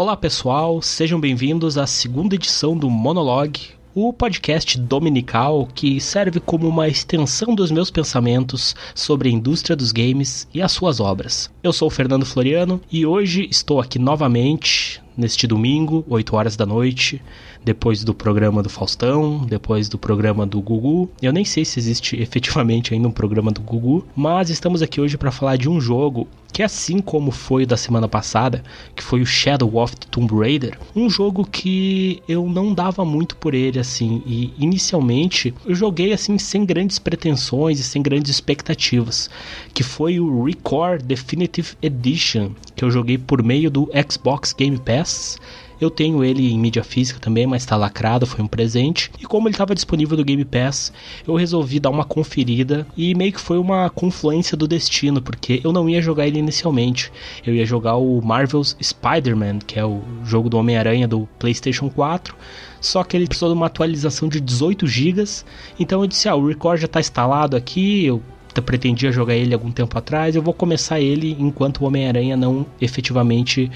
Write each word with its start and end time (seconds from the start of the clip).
Olá 0.00 0.16
pessoal, 0.16 0.80
sejam 0.80 1.18
bem-vindos 1.18 1.76
à 1.76 1.84
segunda 1.84 2.36
edição 2.36 2.76
do 2.78 2.88
Monologue, 2.88 3.70
o 3.92 4.12
podcast 4.12 4.78
dominical 4.78 5.66
que 5.74 6.00
serve 6.00 6.38
como 6.38 6.68
uma 6.68 6.86
extensão 6.86 7.52
dos 7.52 7.72
meus 7.72 7.90
pensamentos 7.90 8.76
sobre 8.94 9.28
a 9.28 9.32
indústria 9.32 9.74
dos 9.74 9.90
games 9.90 10.46
e 10.54 10.62
as 10.62 10.70
suas 10.70 11.00
obras. 11.00 11.50
Eu 11.64 11.72
sou 11.72 11.88
o 11.88 11.90
Fernando 11.90 12.24
Floriano 12.24 12.80
e 12.92 13.04
hoje 13.04 13.48
estou 13.50 13.80
aqui 13.80 13.98
novamente 13.98 15.02
neste 15.18 15.48
domingo, 15.48 16.04
8 16.08 16.36
horas 16.36 16.56
da 16.56 16.64
noite, 16.64 17.20
depois 17.64 18.04
do 18.04 18.14
programa 18.14 18.62
do 18.62 18.70
Faustão, 18.70 19.44
depois 19.44 19.88
do 19.88 19.98
programa 19.98 20.46
do 20.46 20.60
Gugu. 20.60 21.10
Eu 21.20 21.32
nem 21.32 21.44
sei 21.44 21.64
se 21.64 21.80
existe 21.80 22.16
efetivamente 22.22 22.94
ainda 22.94 23.08
um 23.08 23.12
programa 23.12 23.50
do 23.50 23.60
Gugu, 23.60 24.06
mas 24.14 24.48
estamos 24.48 24.80
aqui 24.80 25.00
hoje 25.00 25.18
para 25.18 25.32
falar 25.32 25.56
de 25.56 25.68
um 25.68 25.80
jogo 25.80 26.28
que 26.52 26.62
assim 26.62 26.98
como 26.98 27.30
foi 27.30 27.66
da 27.66 27.76
semana 27.76 28.08
passada, 28.08 28.64
que 28.96 29.02
foi 29.02 29.20
o 29.20 29.26
Shadow 29.26 29.76
of 29.76 29.94
the 29.94 30.06
Tomb 30.10 30.34
Raider, 30.34 30.78
um 30.96 31.08
jogo 31.08 31.44
que 31.44 32.22
eu 32.26 32.48
não 32.48 32.72
dava 32.72 33.04
muito 33.04 33.36
por 33.36 33.54
ele 33.54 33.78
assim, 33.78 34.22
e 34.26 34.52
inicialmente 34.58 35.54
eu 35.66 35.74
joguei 35.74 36.12
assim 36.12 36.38
sem 36.38 36.64
grandes 36.64 36.98
pretensões 36.98 37.78
e 37.78 37.84
sem 37.84 38.02
grandes 38.02 38.30
expectativas, 38.30 39.28
que 39.74 39.82
foi 39.82 40.18
o 40.18 40.42
Record 40.42 41.02
Definitive 41.02 41.76
Edition, 41.82 42.52
que 42.74 42.84
eu 42.84 42.90
joguei 42.90 43.18
por 43.18 43.42
meio 43.42 43.70
do 43.70 43.88
Xbox 44.10 44.52
Game 44.52 44.78
Pass 44.78 45.07
eu 45.80 45.90
tenho 45.90 46.24
ele 46.24 46.52
em 46.52 46.58
mídia 46.58 46.82
física 46.82 47.20
também, 47.20 47.46
mas 47.46 47.62
está 47.62 47.76
lacrado, 47.76 48.26
foi 48.26 48.44
um 48.44 48.48
presente. 48.48 49.10
E 49.20 49.24
como 49.24 49.46
ele 49.46 49.54
estava 49.54 49.74
disponível 49.74 50.16
no 50.16 50.24
Game 50.24 50.44
Pass, 50.44 50.92
eu 51.26 51.34
resolvi 51.34 51.78
dar 51.78 51.90
uma 51.90 52.04
conferida 52.04 52.86
e 52.96 53.14
meio 53.14 53.32
que 53.32 53.40
foi 53.40 53.58
uma 53.58 53.88
confluência 53.90 54.56
do 54.56 54.66
destino, 54.66 55.22
porque 55.22 55.60
eu 55.62 55.72
não 55.72 55.88
ia 55.88 56.02
jogar 56.02 56.26
ele 56.26 56.38
inicialmente. 56.38 57.12
Eu 57.46 57.54
ia 57.54 57.64
jogar 57.64 57.96
o 57.96 58.20
Marvel's 58.20 58.76
Spider-Man, 58.82 59.60
que 59.60 59.78
é 59.78 59.84
o 59.84 60.02
jogo 60.24 60.48
do 60.48 60.58
Homem-Aranha 60.58 61.06
do 61.06 61.28
PlayStation 61.38 61.88
4 61.88 62.34
só 62.80 63.02
que 63.02 63.16
ele 63.16 63.26
precisou 63.26 63.48
de 63.48 63.56
uma 63.56 63.66
atualização 63.66 64.28
de 64.28 64.40
18 64.40 64.86
GB. 64.86 65.24
Então 65.80 66.00
eu 66.00 66.06
disse: 66.06 66.28
ah, 66.28 66.36
o 66.36 66.46
Record 66.46 66.78
já 66.78 66.86
está 66.86 67.00
instalado 67.00 67.56
aqui, 67.56 68.04
eu 68.04 68.22
pretendia 68.62 69.12
jogar 69.12 69.34
ele 69.34 69.54
algum 69.54 69.70
tempo 69.70 69.96
atrás, 69.96 70.34
eu 70.34 70.42
vou 70.42 70.52
começar 70.52 71.00
ele 71.00 71.36
enquanto 71.38 71.80
o 71.80 71.84
Homem-Aranha 71.86 72.36
não 72.36 72.66
efetivamente 72.80 73.70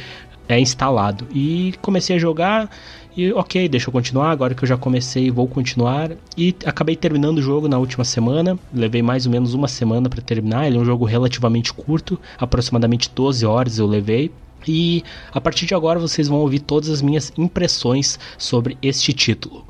é 0.54 0.60
instalado. 0.60 1.26
E 1.34 1.74
comecei 1.80 2.16
a 2.16 2.18
jogar 2.18 2.70
e 3.14 3.30
ok, 3.32 3.68
deixa 3.68 3.90
eu 3.90 3.92
continuar, 3.92 4.30
agora 4.30 4.54
que 4.54 4.64
eu 4.64 4.66
já 4.68 4.76
comecei, 4.76 5.30
vou 5.30 5.46
continuar. 5.46 6.12
E 6.36 6.56
acabei 6.64 6.96
terminando 6.96 7.38
o 7.38 7.42
jogo 7.42 7.68
na 7.68 7.78
última 7.78 8.04
semana, 8.04 8.58
levei 8.72 9.02
mais 9.02 9.26
ou 9.26 9.32
menos 9.32 9.52
uma 9.52 9.68
semana 9.68 10.08
para 10.08 10.22
terminar, 10.22 10.66
ele 10.66 10.78
é 10.78 10.80
um 10.80 10.84
jogo 10.84 11.04
relativamente 11.04 11.72
curto, 11.74 12.18
aproximadamente 12.38 13.10
12 13.14 13.44
horas 13.44 13.78
eu 13.78 13.86
levei. 13.86 14.30
E 14.66 15.04
a 15.32 15.40
partir 15.40 15.66
de 15.66 15.74
agora 15.74 15.98
vocês 15.98 16.28
vão 16.28 16.38
ouvir 16.38 16.60
todas 16.60 16.88
as 16.88 17.02
minhas 17.02 17.32
impressões 17.36 18.18
sobre 18.38 18.78
este 18.80 19.12
título. 19.12 19.66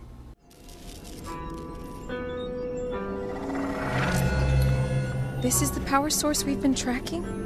This 5.41 5.61
is 5.61 5.70
the 5.70 5.80
power 5.80 6.12
source 6.12 6.46
we've 6.46 6.62
been 6.62 6.74
tracking? 6.74 7.41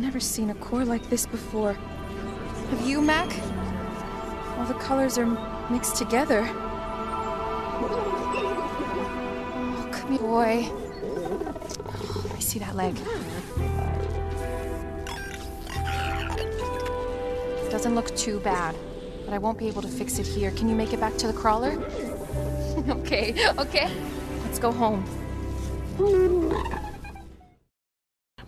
Never 0.00 0.18
seen 0.18 0.48
a 0.48 0.54
core 0.54 0.86
like 0.86 1.10
this 1.10 1.26
before. 1.26 1.74
Have 1.74 2.88
you, 2.88 3.02
Mac? 3.02 3.28
All 4.56 4.64
the 4.64 4.72
colors 4.72 5.18
are 5.18 5.26
mixed 5.70 5.96
together. 5.96 6.50
Oh, 9.62 9.88
come 9.92 10.12
here, 10.12 10.20
boy. 10.20 10.70
Oh, 10.70 12.22
Let 12.24 12.34
me 12.34 12.40
see 12.40 12.58
that 12.60 12.74
leg. 12.74 12.96
It 17.66 17.70
Doesn't 17.70 17.94
look 17.94 18.16
too 18.16 18.40
bad, 18.40 18.74
but 19.26 19.34
I 19.34 19.38
won't 19.38 19.58
be 19.58 19.68
able 19.68 19.82
to 19.82 19.88
fix 19.88 20.18
it 20.18 20.26
here. 20.26 20.50
Can 20.52 20.66
you 20.70 20.74
make 20.74 20.94
it 20.94 21.00
back 21.00 21.18
to 21.18 21.26
the 21.26 21.34
crawler? 21.34 21.72
okay, 22.88 23.34
okay. 23.58 23.90
Let's 24.44 24.58
go 24.58 24.72
home. 24.72 25.04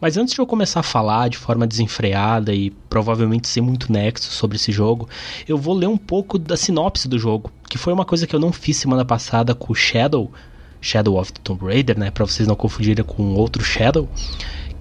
Mas 0.03 0.17
antes 0.17 0.35
de 0.35 0.41
eu 0.41 0.47
começar 0.49 0.81
a 0.81 0.83
falar 0.83 1.29
de 1.29 1.39
forma 1.39 1.65
desenfreada 1.65 2.53
e 2.53 2.71
provavelmente 2.91 3.47
ser 3.47 3.61
muito 3.61 3.93
nexo 3.93 4.33
sobre 4.33 4.57
esse 4.57 4.73
jogo, 4.73 5.09
eu 5.47 5.57
vou 5.57 5.73
ler 5.73 5.87
um 5.87 5.97
pouco 5.97 6.41
da 6.41 6.57
sinopse 6.57 7.07
do 7.07 7.17
jogo, 7.17 7.53
que 7.71 7.79
foi 7.79 7.93
uma 7.93 8.05
coisa 8.05 8.27
que 8.27 8.35
eu 8.35 8.41
não 8.41 8.53
fiz 8.53 8.79
semana 8.79 9.05
passada 9.05 9.55
com 9.55 9.73
o 9.73 9.77
Shadow, 9.77 10.33
Shadow 10.81 11.21
of 11.21 11.33
the 11.33 11.41
Tomb 11.45 11.65
Raider, 11.65 11.97
né, 11.97 12.11
para 12.11 12.27
vocês 12.27 12.49
não 12.49 12.57
confundirem 12.57 13.05
com 13.05 13.35
outro 13.35 13.63
Shadow 13.63 14.09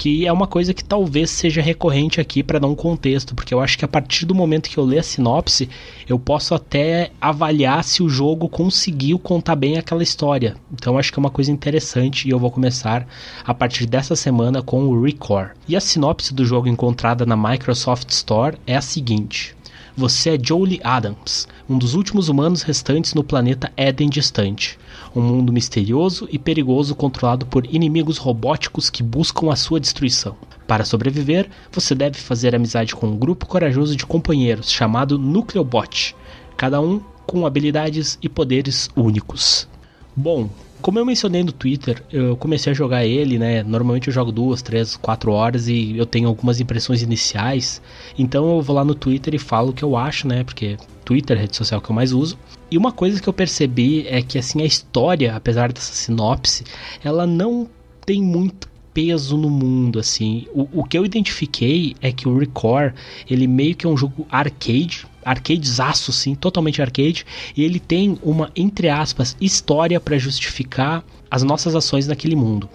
que 0.01 0.25
é 0.25 0.33
uma 0.33 0.47
coisa 0.47 0.73
que 0.73 0.83
talvez 0.83 1.29
seja 1.29 1.61
recorrente 1.61 2.19
aqui 2.19 2.41
para 2.41 2.57
dar 2.57 2.65
um 2.65 2.73
contexto, 2.73 3.35
porque 3.35 3.53
eu 3.53 3.61
acho 3.61 3.77
que 3.77 3.85
a 3.85 3.87
partir 3.87 4.25
do 4.25 4.33
momento 4.33 4.67
que 4.67 4.79
eu 4.79 4.83
ler 4.83 4.97
a 4.97 5.03
sinopse, 5.03 5.69
eu 6.09 6.17
posso 6.17 6.55
até 6.55 7.11
avaliar 7.21 7.83
se 7.83 8.01
o 8.01 8.09
jogo 8.09 8.49
conseguiu 8.49 9.19
contar 9.19 9.55
bem 9.55 9.77
aquela 9.77 10.01
história. 10.01 10.55
Então 10.73 10.97
acho 10.97 11.13
que 11.13 11.19
é 11.19 11.21
uma 11.21 11.29
coisa 11.29 11.51
interessante 11.51 12.27
e 12.27 12.31
eu 12.31 12.39
vou 12.39 12.49
começar 12.49 13.07
a 13.45 13.53
partir 13.53 13.85
dessa 13.85 14.15
semana 14.15 14.63
com 14.63 14.85
o 14.85 15.03
Record. 15.03 15.51
E 15.67 15.75
a 15.75 15.79
sinopse 15.79 16.33
do 16.33 16.47
jogo 16.47 16.67
encontrada 16.67 17.23
na 17.23 17.37
Microsoft 17.37 18.09
Store 18.09 18.57
é 18.65 18.75
a 18.75 18.81
seguinte: 18.81 19.55
você 19.95 20.31
é 20.31 20.39
Jolie 20.43 20.81
Adams, 20.83 21.47
um 21.69 21.77
dos 21.77 21.93
últimos 21.93 22.27
humanos 22.27 22.63
restantes 22.63 23.13
no 23.13 23.23
planeta 23.23 23.71
Eden 23.77 24.09
distante 24.09 24.79
um 25.15 25.21
mundo 25.21 25.51
misterioso 25.51 26.27
e 26.31 26.39
perigoso 26.39 26.95
controlado 26.95 27.45
por 27.45 27.65
inimigos 27.65 28.17
robóticos 28.17 28.89
que 28.89 29.03
buscam 29.03 29.51
a 29.51 29.55
sua 29.55 29.79
destruição. 29.79 30.35
Para 30.67 30.85
sobreviver, 30.85 31.49
você 31.71 31.93
deve 31.93 32.17
fazer 32.17 32.55
amizade 32.55 32.95
com 32.95 33.07
um 33.07 33.17
grupo 33.17 33.45
corajoso 33.45 33.95
de 33.95 34.05
companheiros 34.05 34.71
chamado 34.71 35.19
Nucleobot, 35.19 36.15
cada 36.55 36.79
um 36.79 37.01
com 37.25 37.45
habilidades 37.45 38.17
e 38.21 38.29
poderes 38.29 38.89
únicos. 38.95 39.67
Bom, 40.15 40.49
como 40.81 40.97
eu 40.97 41.05
mencionei 41.05 41.43
no 41.43 41.51
Twitter, 41.51 42.03
eu 42.11 42.35
comecei 42.35 42.71
a 42.71 42.75
jogar 42.75 43.05
ele, 43.05 43.37
né? 43.37 43.61
Normalmente 43.61 44.07
eu 44.07 44.13
jogo 44.13 44.31
duas, 44.31 44.61
três, 44.61 44.95
quatro 44.95 45.31
horas 45.31 45.67
e 45.67 45.95
eu 45.95 46.07
tenho 46.07 46.27
algumas 46.27 46.59
impressões 46.59 47.03
iniciais. 47.03 47.81
Então 48.17 48.55
eu 48.55 48.61
vou 48.61 48.75
lá 48.75 48.83
no 48.83 48.95
Twitter 48.95 49.35
e 49.35 49.37
falo 49.37 49.69
o 49.69 49.73
que 49.73 49.83
eu 49.83 49.95
acho, 49.95 50.27
né? 50.27 50.43
Porque 50.43 50.77
Twitter, 51.05 51.37
rede 51.37 51.55
social 51.55 51.79
que 51.79 51.91
eu 51.91 51.95
mais 51.95 52.11
uso. 52.11 52.37
E 52.71 52.77
uma 52.77 52.93
coisa 52.93 53.21
que 53.21 53.27
eu 53.27 53.33
percebi 53.33 54.07
é 54.07 54.21
que 54.21 54.39
assim 54.39 54.61
a 54.61 54.65
história, 54.65 55.35
apesar 55.35 55.73
dessa 55.73 55.93
sinopse, 55.93 56.63
ela 57.03 57.27
não 57.27 57.69
tem 58.05 58.23
muito 58.23 58.71
peso 58.93 59.35
no 59.35 59.49
mundo 59.49 59.99
assim. 59.99 60.47
O, 60.53 60.79
o 60.79 60.83
que 60.85 60.97
eu 60.97 61.05
identifiquei 61.05 61.95
é 62.01 62.13
que 62.13 62.29
o 62.29 62.37
Record, 62.37 62.93
ele 63.29 63.45
meio 63.45 63.75
que 63.75 63.85
é 63.85 63.89
um 63.89 63.97
jogo 63.97 64.25
arcade, 64.31 65.05
arcadezaço 65.23 66.13
sim, 66.13 66.33
totalmente 66.33 66.81
arcade, 66.81 67.25
e 67.57 67.63
ele 67.63 67.79
tem 67.79 68.17
uma 68.23 68.49
entre 68.55 68.87
aspas 68.87 69.35
história 69.41 69.99
para 69.99 70.17
justificar 70.17 71.03
as 71.29 71.43
nossas 71.43 71.75
ações 71.75 72.07
naquele 72.07 72.37
mundo. 72.37 72.69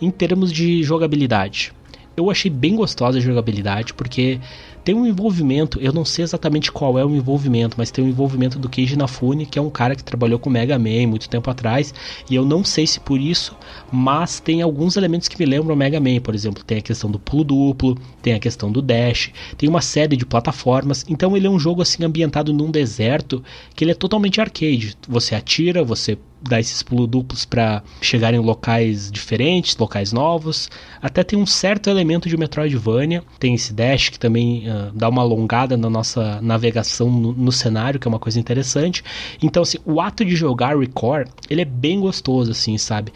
Em 0.00 0.10
termos 0.10 0.50
de 0.50 0.82
jogabilidade, 0.82 1.72
eu 2.16 2.30
achei 2.30 2.50
bem 2.50 2.74
gostosa 2.74 3.18
a 3.18 3.20
jogabilidade 3.20 3.94
porque 3.94 4.40
tem 4.84 4.94
um 4.94 5.06
envolvimento, 5.06 5.78
eu 5.80 5.92
não 5.92 6.04
sei 6.04 6.24
exatamente 6.24 6.72
qual 6.72 6.98
é 6.98 7.04
o 7.04 7.14
envolvimento, 7.14 7.76
mas 7.78 7.90
tem 7.90 8.04
um 8.04 8.08
envolvimento 8.08 8.58
do 8.58 8.68
Keiji 8.68 8.94
Inafune, 8.94 9.46
que 9.46 9.58
é 9.58 9.62
um 9.62 9.70
cara 9.70 9.94
que 9.94 10.02
trabalhou 10.02 10.38
com 10.38 10.50
Mega 10.50 10.78
Man 10.78 11.06
muito 11.06 11.28
tempo 11.28 11.50
atrás, 11.50 11.94
e 12.28 12.34
eu 12.34 12.44
não 12.44 12.64
sei 12.64 12.86
se 12.86 13.00
por 13.00 13.20
isso, 13.20 13.56
mas 13.90 14.40
tem 14.40 14.62
alguns 14.62 14.96
elementos 14.96 15.28
que 15.28 15.38
me 15.38 15.46
lembram 15.46 15.76
Mega 15.76 16.00
Man, 16.00 16.20
por 16.20 16.34
exemplo, 16.34 16.64
tem 16.64 16.78
a 16.78 16.82
questão 16.82 17.10
do 17.10 17.18
pulo 17.18 17.44
duplo, 17.44 17.96
tem 18.20 18.34
a 18.34 18.40
questão 18.40 18.70
do 18.70 18.82
dash, 18.82 19.30
tem 19.56 19.68
uma 19.68 19.80
série 19.80 20.16
de 20.16 20.26
plataformas, 20.26 21.04
então 21.08 21.36
ele 21.36 21.46
é 21.46 21.50
um 21.50 21.58
jogo 21.58 21.82
assim 21.82 22.04
ambientado 22.04 22.52
num 22.52 22.70
deserto, 22.70 23.42
que 23.74 23.84
ele 23.84 23.92
é 23.92 23.94
totalmente 23.94 24.40
arcade. 24.40 24.96
Você 25.08 25.34
atira, 25.34 25.84
você 25.84 26.18
dar 26.42 26.60
esses 26.60 26.82
pulos 26.82 27.08
duplos 27.08 27.44
para 27.44 27.82
chegar 28.00 28.34
em 28.34 28.38
locais 28.38 29.10
diferentes, 29.10 29.76
locais 29.76 30.12
novos. 30.12 30.70
Até 31.00 31.22
tem 31.22 31.38
um 31.38 31.46
certo 31.46 31.88
elemento 31.88 32.28
de 32.28 32.36
Metroidvania. 32.36 33.22
Tem 33.38 33.54
esse 33.54 33.72
dash 33.72 34.08
que 34.08 34.18
também 34.18 34.68
uh, 34.68 34.92
dá 34.94 35.08
uma 35.08 35.22
alongada 35.22 35.76
na 35.76 35.88
nossa 35.88 36.40
navegação 36.40 37.10
no, 37.10 37.32
no, 37.32 37.52
cenário, 37.52 37.98
que 37.98 38.06
é 38.06 38.10
uma 38.10 38.18
coisa 38.18 38.38
interessante. 38.38 39.02
Então, 39.42 39.62
assim, 39.62 39.78
o 39.84 40.00
ato 40.00 40.24
de 40.24 40.34
jogar 40.34 40.76
Record, 40.76 41.28
ele 41.48 41.62
é 41.62 41.66
bem 41.66 42.00
gostoso, 42.00 42.50
assim, 42.50 42.76
sabe? 42.78 43.12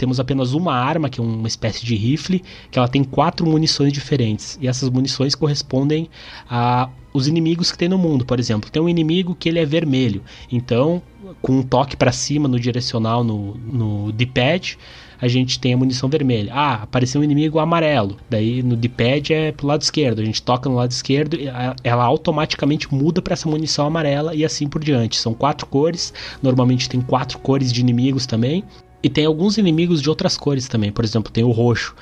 Temos 0.00 0.18
apenas 0.18 0.54
uma 0.54 0.72
arma, 0.72 1.10
que 1.10 1.20
é 1.20 1.22
uma 1.22 1.46
espécie 1.46 1.84
de 1.84 1.94
rifle, 1.94 2.42
que 2.70 2.78
ela 2.78 2.88
tem 2.88 3.04
quatro 3.04 3.46
munições 3.46 3.92
diferentes. 3.92 4.58
E 4.58 4.66
essas 4.66 4.88
munições 4.88 5.34
correspondem 5.34 6.08
a 6.48 6.88
os 7.12 7.26
inimigos 7.26 7.70
que 7.70 7.76
tem 7.76 7.88
no 7.88 7.98
mundo, 7.98 8.24
por 8.24 8.38
exemplo. 8.38 8.70
Tem 8.70 8.80
um 8.80 8.88
inimigo 8.88 9.34
que 9.34 9.48
ele 9.48 9.58
é 9.58 9.66
vermelho. 9.66 10.22
Então, 10.50 11.02
com 11.42 11.58
um 11.58 11.62
toque 11.62 11.96
para 11.96 12.12
cima 12.12 12.48
no 12.48 12.58
direcional 12.58 13.22
no, 13.22 13.56
no 13.56 14.12
D-pad, 14.12 14.78
a 15.20 15.28
gente 15.28 15.58
tem 15.58 15.74
a 15.74 15.76
munição 15.76 16.08
vermelha. 16.08 16.52
Ah, 16.54 16.74
apareceu 16.84 17.20
um 17.20 17.24
inimigo 17.24 17.58
amarelo. 17.58 18.16
Daí 18.30 18.62
no 18.62 18.76
D-pad 18.76 19.34
é 19.34 19.52
pro 19.52 19.66
lado 19.66 19.82
esquerdo. 19.82 20.20
A 20.20 20.24
gente 20.24 20.40
toca 20.40 20.70
no 20.70 20.76
lado 20.76 20.92
esquerdo, 20.92 21.36
ela 21.84 22.04
automaticamente 22.04 22.94
muda 22.94 23.20
para 23.20 23.34
essa 23.34 23.48
munição 23.48 23.86
amarela 23.86 24.34
e 24.34 24.44
assim 24.44 24.66
por 24.66 24.82
diante. 24.82 25.18
São 25.18 25.34
quatro 25.34 25.66
cores. 25.66 26.14
Normalmente 26.40 26.88
tem 26.88 27.00
quatro 27.00 27.38
cores 27.40 27.72
de 27.72 27.80
inimigos 27.80 28.24
também. 28.24 28.64
E 29.02 29.08
tem 29.08 29.24
alguns 29.24 29.56
inimigos 29.58 30.02
de 30.02 30.08
outras 30.08 30.36
cores 30.36 30.68
também. 30.68 30.92
Por 30.92 31.04
exemplo, 31.04 31.32
tem 31.32 31.44
o 31.44 31.50
roxo, 31.50 31.94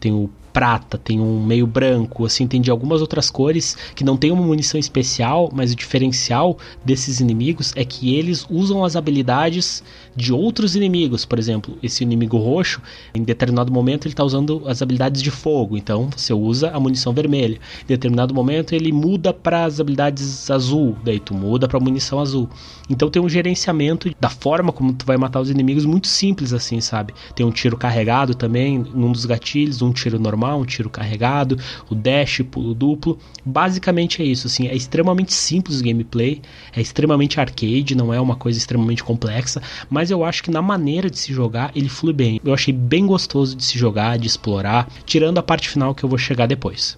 tem 0.00 0.12
o 0.12 0.30
prata, 0.58 0.98
tem 0.98 1.20
um 1.20 1.40
meio 1.40 1.68
branco, 1.68 2.24
assim, 2.24 2.46
tem 2.46 2.60
de 2.60 2.68
algumas 2.68 3.00
outras 3.00 3.30
cores 3.30 3.76
que 3.94 4.02
não 4.02 4.16
tem 4.16 4.32
uma 4.32 4.42
munição 4.42 4.80
especial, 4.80 5.50
mas 5.52 5.72
o 5.72 5.76
diferencial 5.76 6.58
desses 6.84 7.20
inimigos 7.20 7.72
é 7.76 7.84
que 7.84 8.14
eles 8.14 8.44
usam 8.50 8.84
as 8.84 8.96
habilidades 8.96 9.84
de 10.16 10.32
outros 10.32 10.74
inimigos. 10.74 11.24
Por 11.24 11.38
exemplo, 11.38 11.78
esse 11.80 12.02
inimigo 12.02 12.38
roxo, 12.38 12.82
em 13.14 13.22
determinado 13.22 13.72
momento 13.72 14.06
ele 14.06 14.14
está 14.14 14.24
usando 14.24 14.62
as 14.66 14.82
habilidades 14.82 15.22
de 15.22 15.30
fogo, 15.30 15.76
então 15.76 16.10
você 16.16 16.32
usa 16.32 16.70
a 16.70 16.80
munição 16.80 17.12
vermelha. 17.12 17.60
Em 17.84 17.86
determinado 17.86 18.34
momento 18.34 18.74
ele 18.74 18.90
muda 18.90 19.32
para 19.32 19.64
as 19.64 19.78
habilidades 19.78 20.50
azul, 20.50 20.96
daí 21.04 21.20
tu 21.20 21.34
muda 21.34 21.68
para 21.68 21.78
a 21.78 21.80
munição 21.80 22.18
azul. 22.18 22.48
Então 22.90 23.08
tem 23.08 23.22
um 23.22 23.28
gerenciamento 23.28 24.10
da 24.18 24.30
forma 24.30 24.72
como 24.72 24.92
tu 24.92 25.06
vai 25.06 25.16
matar 25.16 25.40
os 25.40 25.50
inimigos 25.50 25.84
muito 25.84 26.08
simples 26.08 26.52
assim, 26.52 26.80
sabe? 26.80 27.14
Tem 27.34 27.46
um 27.46 27.52
tiro 27.52 27.76
carregado 27.76 28.34
também, 28.34 28.78
num 28.78 29.12
dos 29.12 29.24
gatilhos, 29.24 29.82
um 29.82 29.87
tiro 29.92 30.18
normal, 30.18 30.60
um 30.60 30.64
tiro 30.64 30.90
carregado, 30.90 31.58
o 31.88 31.94
dash, 31.94 32.42
pulo 32.50 32.74
duplo. 32.74 33.18
Basicamente 33.44 34.22
é 34.22 34.24
isso, 34.24 34.46
assim, 34.46 34.66
é 34.66 34.74
extremamente 34.74 35.32
simples 35.32 35.80
o 35.80 35.84
gameplay, 35.84 36.42
é 36.74 36.80
extremamente 36.80 37.38
arcade, 37.38 37.94
não 37.94 38.12
é 38.12 38.20
uma 38.20 38.36
coisa 38.36 38.58
extremamente 38.58 39.04
complexa, 39.04 39.62
mas 39.88 40.08
mas 40.08 40.12
eu 40.12 40.24
acho 40.24 40.42
que 40.42 40.50
na 40.50 40.62
maneira 40.62 41.10
de 41.10 41.18
se 41.18 41.34
jogar 41.34 41.70
ele 41.74 41.88
flui 41.88 42.14
bem. 42.14 42.40
Eu 42.42 42.54
achei 42.54 42.72
bem 42.72 43.04
gostoso 43.04 43.54
de 43.54 43.62
se 43.62 43.78
jogar, 43.78 44.16
de 44.16 44.26
explorar, 44.26 44.88
tirando 45.04 45.36
a 45.36 45.42
parte 45.42 45.68
final 45.68 45.94
que 45.94 46.02
eu 46.02 46.08
vou 46.08 46.16
chegar 46.16 46.46
depois. 46.46 46.96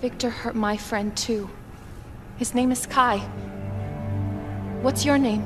Victor 0.00 0.30
hurt 0.30 0.54
my 0.54 0.78
friend 0.78 1.12
too. 1.14 1.50
His 2.40 2.54
name 2.54 2.72
is 2.72 2.86
Kai. 2.86 3.20
What's 4.82 5.04
your 5.04 5.18
name? 5.18 5.42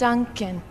Duncan. 0.00 0.62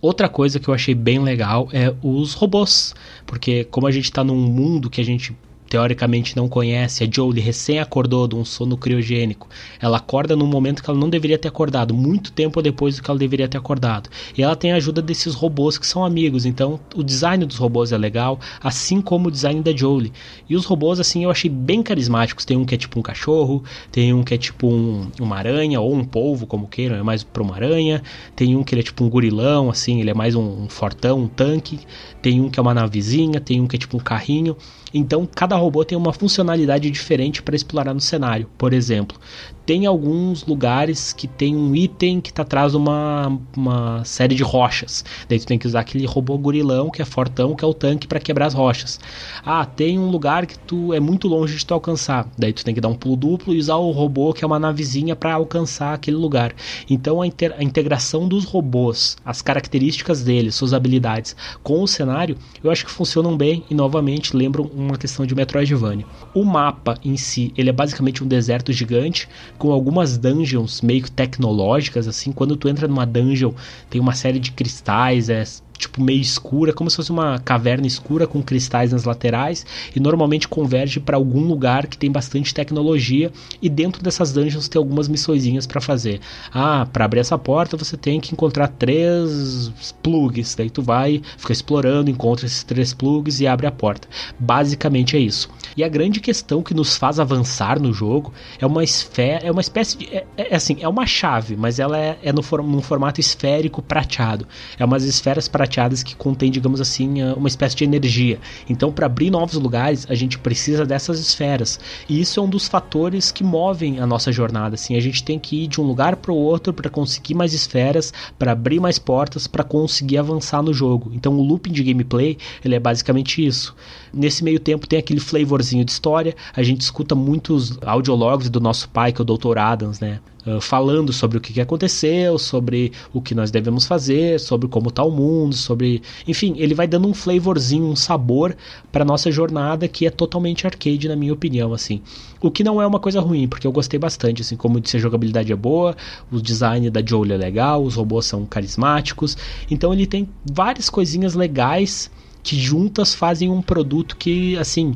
Outra 0.00 0.28
coisa 0.28 0.58
que 0.58 0.68
eu 0.68 0.74
achei 0.74 0.94
bem 0.94 1.20
legal 1.20 1.68
é 1.72 1.94
os 2.02 2.34
robôs, 2.34 2.94
porque 3.24 3.64
como 3.64 3.86
a 3.86 3.92
gente 3.92 4.06
está 4.06 4.24
num 4.24 4.36
mundo 4.36 4.90
que 4.90 5.00
a 5.00 5.04
gente 5.04 5.36
teoricamente 5.68 6.36
não 6.36 6.48
conhece, 6.48 7.04
a 7.04 7.08
Jolie 7.10 7.42
recém 7.42 7.78
acordou 7.78 8.26
de 8.26 8.34
um 8.34 8.44
sono 8.44 8.76
criogênico. 8.76 9.48
Ela 9.80 9.98
acorda 9.98 10.36
num 10.36 10.46
momento 10.46 10.82
que 10.82 10.90
ela 10.90 10.98
não 10.98 11.10
deveria 11.10 11.38
ter 11.38 11.48
acordado, 11.48 11.94
muito 11.94 12.32
tempo 12.32 12.62
depois 12.62 12.96
do 12.96 13.02
que 13.02 13.10
ela 13.10 13.18
deveria 13.18 13.48
ter 13.48 13.58
acordado. 13.58 14.08
E 14.36 14.42
ela 14.42 14.56
tem 14.56 14.72
a 14.72 14.76
ajuda 14.76 15.02
desses 15.02 15.34
robôs 15.34 15.78
que 15.78 15.86
são 15.86 16.04
amigos, 16.04 16.46
então 16.46 16.80
o 16.94 17.02
design 17.02 17.44
dos 17.44 17.56
robôs 17.56 17.92
é 17.92 17.98
legal, 17.98 18.38
assim 18.62 19.00
como 19.00 19.28
o 19.28 19.30
design 19.30 19.62
da 19.62 19.74
Jolie. 19.74 20.12
E 20.48 20.56
os 20.56 20.64
robôs, 20.64 21.00
assim, 21.00 21.24
eu 21.24 21.30
achei 21.30 21.50
bem 21.50 21.82
carismáticos. 21.82 22.44
Tem 22.44 22.56
um 22.56 22.64
que 22.64 22.74
é 22.74 22.78
tipo 22.78 22.98
um 22.98 23.02
cachorro, 23.02 23.62
tem 23.90 24.12
um 24.12 24.22
que 24.22 24.34
é 24.34 24.38
tipo 24.38 24.68
um, 24.68 25.10
uma 25.20 25.36
aranha 25.36 25.80
ou 25.80 25.94
um 25.94 26.04
polvo, 26.04 26.46
como 26.46 26.66
queiram, 26.66 26.96
é 26.96 27.02
mais 27.02 27.22
para 27.22 27.42
uma 27.42 27.54
aranha. 27.54 28.02
Tem 28.34 28.54
um 28.56 28.62
que 28.62 28.74
é 28.74 28.82
tipo 28.82 29.04
um 29.04 29.08
gurilão, 29.08 29.70
assim, 29.70 30.00
ele 30.00 30.10
é 30.10 30.14
mais 30.14 30.34
um, 30.34 30.64
um 30.64 30.68
fortão, 30.68 31.20
um 31.20 31.28
tanque. 31.28 31.80
Tem 32.22 32.40
um 32.40 32.48
que 32.48 32.58
é 32.58 32.62
uma 32.62 32.74
navezinha, 32.74 33.40
tem 33.40 33.60
um 33.60 33.66
que 33.66 33.76
é 33.76 33.78
tipo 33.78 33.96
um 33.96 34.00
carrinho. 34.00 34.56
Então, 34.96 35.26
cada 35.26 35.56
robô 35.56 35.84
tem 35.84 35.96
uma 35.96 36.12
funcionalidade 36.12 36.90
diferente 36.90 37.42
para 37.42 37.54
explorar 37.54 37.92
no 37.92 38.00
cenário. 38.00 38.48
Por 38.56 38.72
exemplo, 38.72 39.18
tem 39.66 39.84
alguns 39.84 40.46
lugares 40.46 41.12
que 41.12 41.26
tem 41.26 41.56
um 41.56 41.74
item 41.74 42.20
que 42.20 42.30
está 42.30 42.42
atrás 42.42 42.70
de 42.70 42.78
uma, 42.78 43.36
uma 43.56 44.04
série 44.04 44.36
de 44.36 44.44
rochas. 44.44 45.04
Daí 45.28 45.40
tu 45.40 45.46
tem 45.46 45.58
que 45.58 45.66
usar 45.66 45.80
aquele 45.80 46.06
robô 46.06 46.38
gorilão 46.38 46.88
que 46.88 47.02
é 47.02 47.04
fortão, 47.04 47.56
que 47.56 47.64
é 47.64 47.68
o 47.68 47.74
tanque 47.74 48.06
para 48.06 48.20
quebrar 48.20 48.46
as 48.46 48.54
rochas. 48.54 49.00
Ah, 49.44 49.64
tem 49.66 49.98
um 49.98 50.08
lugar 50.08 50.46
que 50.46 50.56
tu 50.56 50.94
é 50.94 51.00
muito 51.00 51.26
longe 51.26 51.56
de 51.56 51.66
tu 51.66 51.74
alcançar. 51.74 52.28
Daí 52.38 52.52
tu 52.52 52.64
tem 52.64 52.74
que 52.74 52.80
dar 52.80 52.88
um 52.88 52.94
pulo 52.94 53.16
duplo 53.16 53.52
e 53.52 53.58
usar 53.58 53.74
o 53.74 53.90
robô 53.90 54.32
que 54.32 54.44
é 54.44 54.46
uma 54.46 54.58
navezinha 54.58 55.16
para 55.16 55.34
alcançar 55.34 55.94
aquele 55.94 56.16
lugar. 56.16 56.54
Então 56.88 57.20
a, 57.20 57.24
a 57.24 57.62
integração 57.62 58.28
dos 58.28 58.44
robôs, 58.44 59.16
as 59.24 59.42
características 59.42 60.22
deles, 60.22 60.54
suas 60.54 60.72
habilidades 60.72 61.34
com 61.64 61.82
o 61.82 61.88
cenário, 61.88 62.38
eu 62.62 62.70
acho 62.70 62.84
que 62.84 62.90
funcionam 62.90 63.36
bem 63.36 63.64
e 63.68 63.74
novamente 63.74 64.36
lembram 64.36 64.70
uma 64.72 64.96
questão 64.96 65.26
de 65.26 65.34
Metroidvania. 65.34 66.06
O 66.32 66.44
mapa 66.44 66.96
em 67.04 67.16
si, 67.16 67.52
ele 67.56 67.68
é 67.68 67.72
basicamente 67.72 68.22
um 68.22 68.28
deserto 68.28 68.72
gigante 68.72 69.28
com 69.56 69.72
algumas 69.72 70.16
dungeons 70.18 70.80
meio 70.80 71.08
tecnológicas, 71.10 72.06
assim, 72.06 72.32
quando 72.32 72.56
tu 72.56 72.68
entra 72.68 72.86
numa 72.86 73.06
dungeon, 73.06 73.52
tem 73.90 74.00
uma 74.00 74.14
série 74.14 74.38
de 74.38 74.52
cristais, 74.52 75.28
é 75.28 75.44
tipo 75.78 76.02
meio 76.02 76.20
escura, 76.20 76.72
como 76.72 76.90
se 76.90 76.96
fosse 76.96 77.10
uma 77.10 77.38
caverna 77.38 77.86
escura 77.86 78.26
com 78.26 78.42
cristais 78.42 78.92
nas 78.92 79.04
laterais 79.04 79.64
e 79.94 80.00
normalmente 80.00 80.48
converge 80.48 80.98
para 81.00 81.16
algum 81.16 81.40
lugar 81.40 81.86
que 81.86 81.98
tem 81.98 82.10
bastante 82.10 82.54
tecnologia 82.54 83.30
e 83.60 83.68
dentro 83.68 84.02
dessas 84.02 84.32
dungeons 84.32 84.68
tem 84.68 84.78
algumas 84.78 85.08
missõezinhas 85.08 85.66
para 85.66 85.80
fazer. 85.80 86.20
Ah, 86.52 86.86
para 86.92 87.04
abrir 87.04 87.20
essa 87.20 87.38
porta 87.38 87.76
você 87.76 87.96
tem 87.96 88.20
que 88.20 88.32
encontrar 88.32 88.68
três 88.68 89.72
plugs, 90.02 90.54
daí 90.54 90.70
tu 90.70 90.82
vai, 90.82 91.20
fica 91.36 91.52
explorando, 91.52 92.10
encontra 92.10 92.46
esses 92.46 92.64
três 92.64 92.94
plugs 92.94 93.40
e 93.40 93.46
abre 93.46 93.66
a 93.66 93.72
porta. 93.72 94.08
Basicamente 94.38 95.16
é 95.16 95.20
isso. 95.20 95.48
E 95.76 95.84
a 95.84 95.88
grande 95.88 96.20
questão 96.20 96.62
que 96.62 96.72
nos 96.72 96.96
faz 96.96 97.20
avançar 97.20 97.78
no 97.80 97.92
jogo 97.92 98.32
é 98.58 98.66
uma 98.66 98.82
esfera, 98.82 99.46
é 99.46 99.50
uma 99.50 99.60
espécie 99.60 99.98
de 99.98 100.06
é, 100.06 100.26
é 100.36 100.56
assim, 100.56 100.78
é 100.80 100.88
uma 100.88 101.06
chave, 101.06 101.56
mas 101.56 101.78
ela 101.78 101.98
é, 101.98 102.18
é 102.22 102.32
no 102.32 102.42
num 102.62 102.80
formato 102.80 103.20
esférico 103.20 103.82
prateado. 103.82 104.46
É 104.78 104.84
umas 104.84 105.04
esferas 105.04 105.48
prateadas 105.48 105.65
prateadas 105.66 106.02
que 106.02 106.14
contém, 106.14 106.50
digamos 106.50 106.80
assim, 106.80 107.20
eh, 107.20 107.34
uma 107.34 107.48
espécie 107.48 107.74
de 107.74 107.84
energia. 107.84 108.38
Então, 108.68 108.92
para 108.92 109.06
abrir 109.06 109.30
novos 109.30 109.56
lugares, 109.56 110.06
a 110.08 110.14
gente 110.14 110.38
precisa 110.38 110.86
dessas 110.86 111.18
esferas. 111.18 111.80
E 112.08 112.20
isso 112.20 112.38
é 112.38 112.42
um 112.42 112.48
dos 112.48 112.68
fatores 112.68 113.32
que 113.32 113.42
movem 113.42 113.98
a 113.98 114.06
nossa 114.06 114.30
jornada. 114.30 114.76
Assim, 114.76 114.96
a 114.96 115.00
gente 115.00 115.24
tem 115.24 115.38
que 115.38 115.64
ir 115.64 115.66
de 115.66 115.80
um 115.80 115.84
lugar 115.84 116.16
para 116.16 116.32
o 116.32 116.36
outro 116.36 116.72
para 116.72 116.88
conseguir 116.88 117.34
mais 117.34 117.52
esferas, 117.52 118.12
para 118.38 118.52
abrir 118.52 118.80
mais 118.80 118.98
portas, 118.98 119.46
para 119.46 119.64
conseguir 119.64 120.18
avançar 120.18 120.62
no 120.62 120.72
jogo. 120.72 121.10
Então, 121.12 121.36
o 121.36 121.42
looping 121.42 121.72
de 121.72 121.82
gameplay 121.82 122.38
ele 122.64 122.74
é 122.74 122.80
basicamente 122.80 123.44
isso. 123.44 123.74
Nesse 124.12 124.44
meio 124.44 124.60
tempo 124.60 124.86
tem 124.86 124.98
aquele 124.98 125.20
flavorzinho 125.20 125.84
de 125.84 125.90
história. 125.90 126.34
A 126.54 126.62
gente 126.62 126.80
escuta 126.80 127.14
muitos 127.14 127.78
audiologs 127.82 128.48
do 128.48 128.60
nosso 128.60 128.88
pai, 128.88 129.12
que 129.12 129.20
é 129.20 129.22
o 129.22 129.24
Dr. 129.24 129.58
Adams, 129.58 129.98
né? 130.00 130.20
Falando 130.60 131.12
sobre 131.12 131.38
o 131.38 131.40
que 131.40 131.60
aconteceu, 131.60 132.38
sobre 132.38 132.92
o 133.12 133.20
que 133.20 133.34
nós 133.34 133.50
devemos 133.50 133.86
fazer, 133.86 134.38
sobre 134.38 134.68
como 134.68 134.88
está 134.88 135.02
o 135.02 135.10
mundo, 135.10 135.54
sobre. 135.54 136.02
Enfim, 136.26 136.54
ele 136.56 136.74
vai 136.74 136.86
dando 136.86 137.08
um 137.08 137.14
flavorzinho, 137.14 137.84
um 137.84 137.96
sabor 137.96 138.56
para 138.92 139.04
nossa 139.04 139.30
jornada 139.30 139.88
que 139.88 140.06
é 140.06 140.10
totalmente 140.10 140.66
arcade, 140.66 141.08
na 141.08 141.16
minha 141.16 141.32
opinião, 141.32 141.74
assim. 141.74 142.00
O 142.40 142.50
que 142.50 142.62
não 142.62 142.80
é 142.80 142.86
uma 142.86 143.00
coisa 143.00 143.20
ruim, 143.20 143.48
porque 143.48 143.66
eu 143.66 143.72
gostei 143.72 143.98
bastante, 143.98 144.42
assim, 144.42 144.56
como 144.56 144.80
disse, 144.80 144.96
a 144.96 145.00
jogabilidade 145.00 145.52
é 145.52 145.56
boa, 145.56 145.96
o 146.30 146.40
design 146.40 146.88
da 146.90 147.04
Jolie 147.04 147.32
é 147.32 147.36
legal, 147.36 147.82
os 147.82 147.96
robôs 147.96 148.26
são 148.26 148.46
carismáticos, 148.46 149.36
então 149.70 149.92
ele 149.92 150.06
tem 150.06 150.28
várias 150.52 150.88
coisinhas 150.88 151.34
legais 151.34 152.10
que 152.42 152.56
juntas 152.56 153.12
fazem 153.12 153.50
um 153.50 153.60
produto 153.60 154.16
que, 154.16 154.56
assim, 154.58 154.94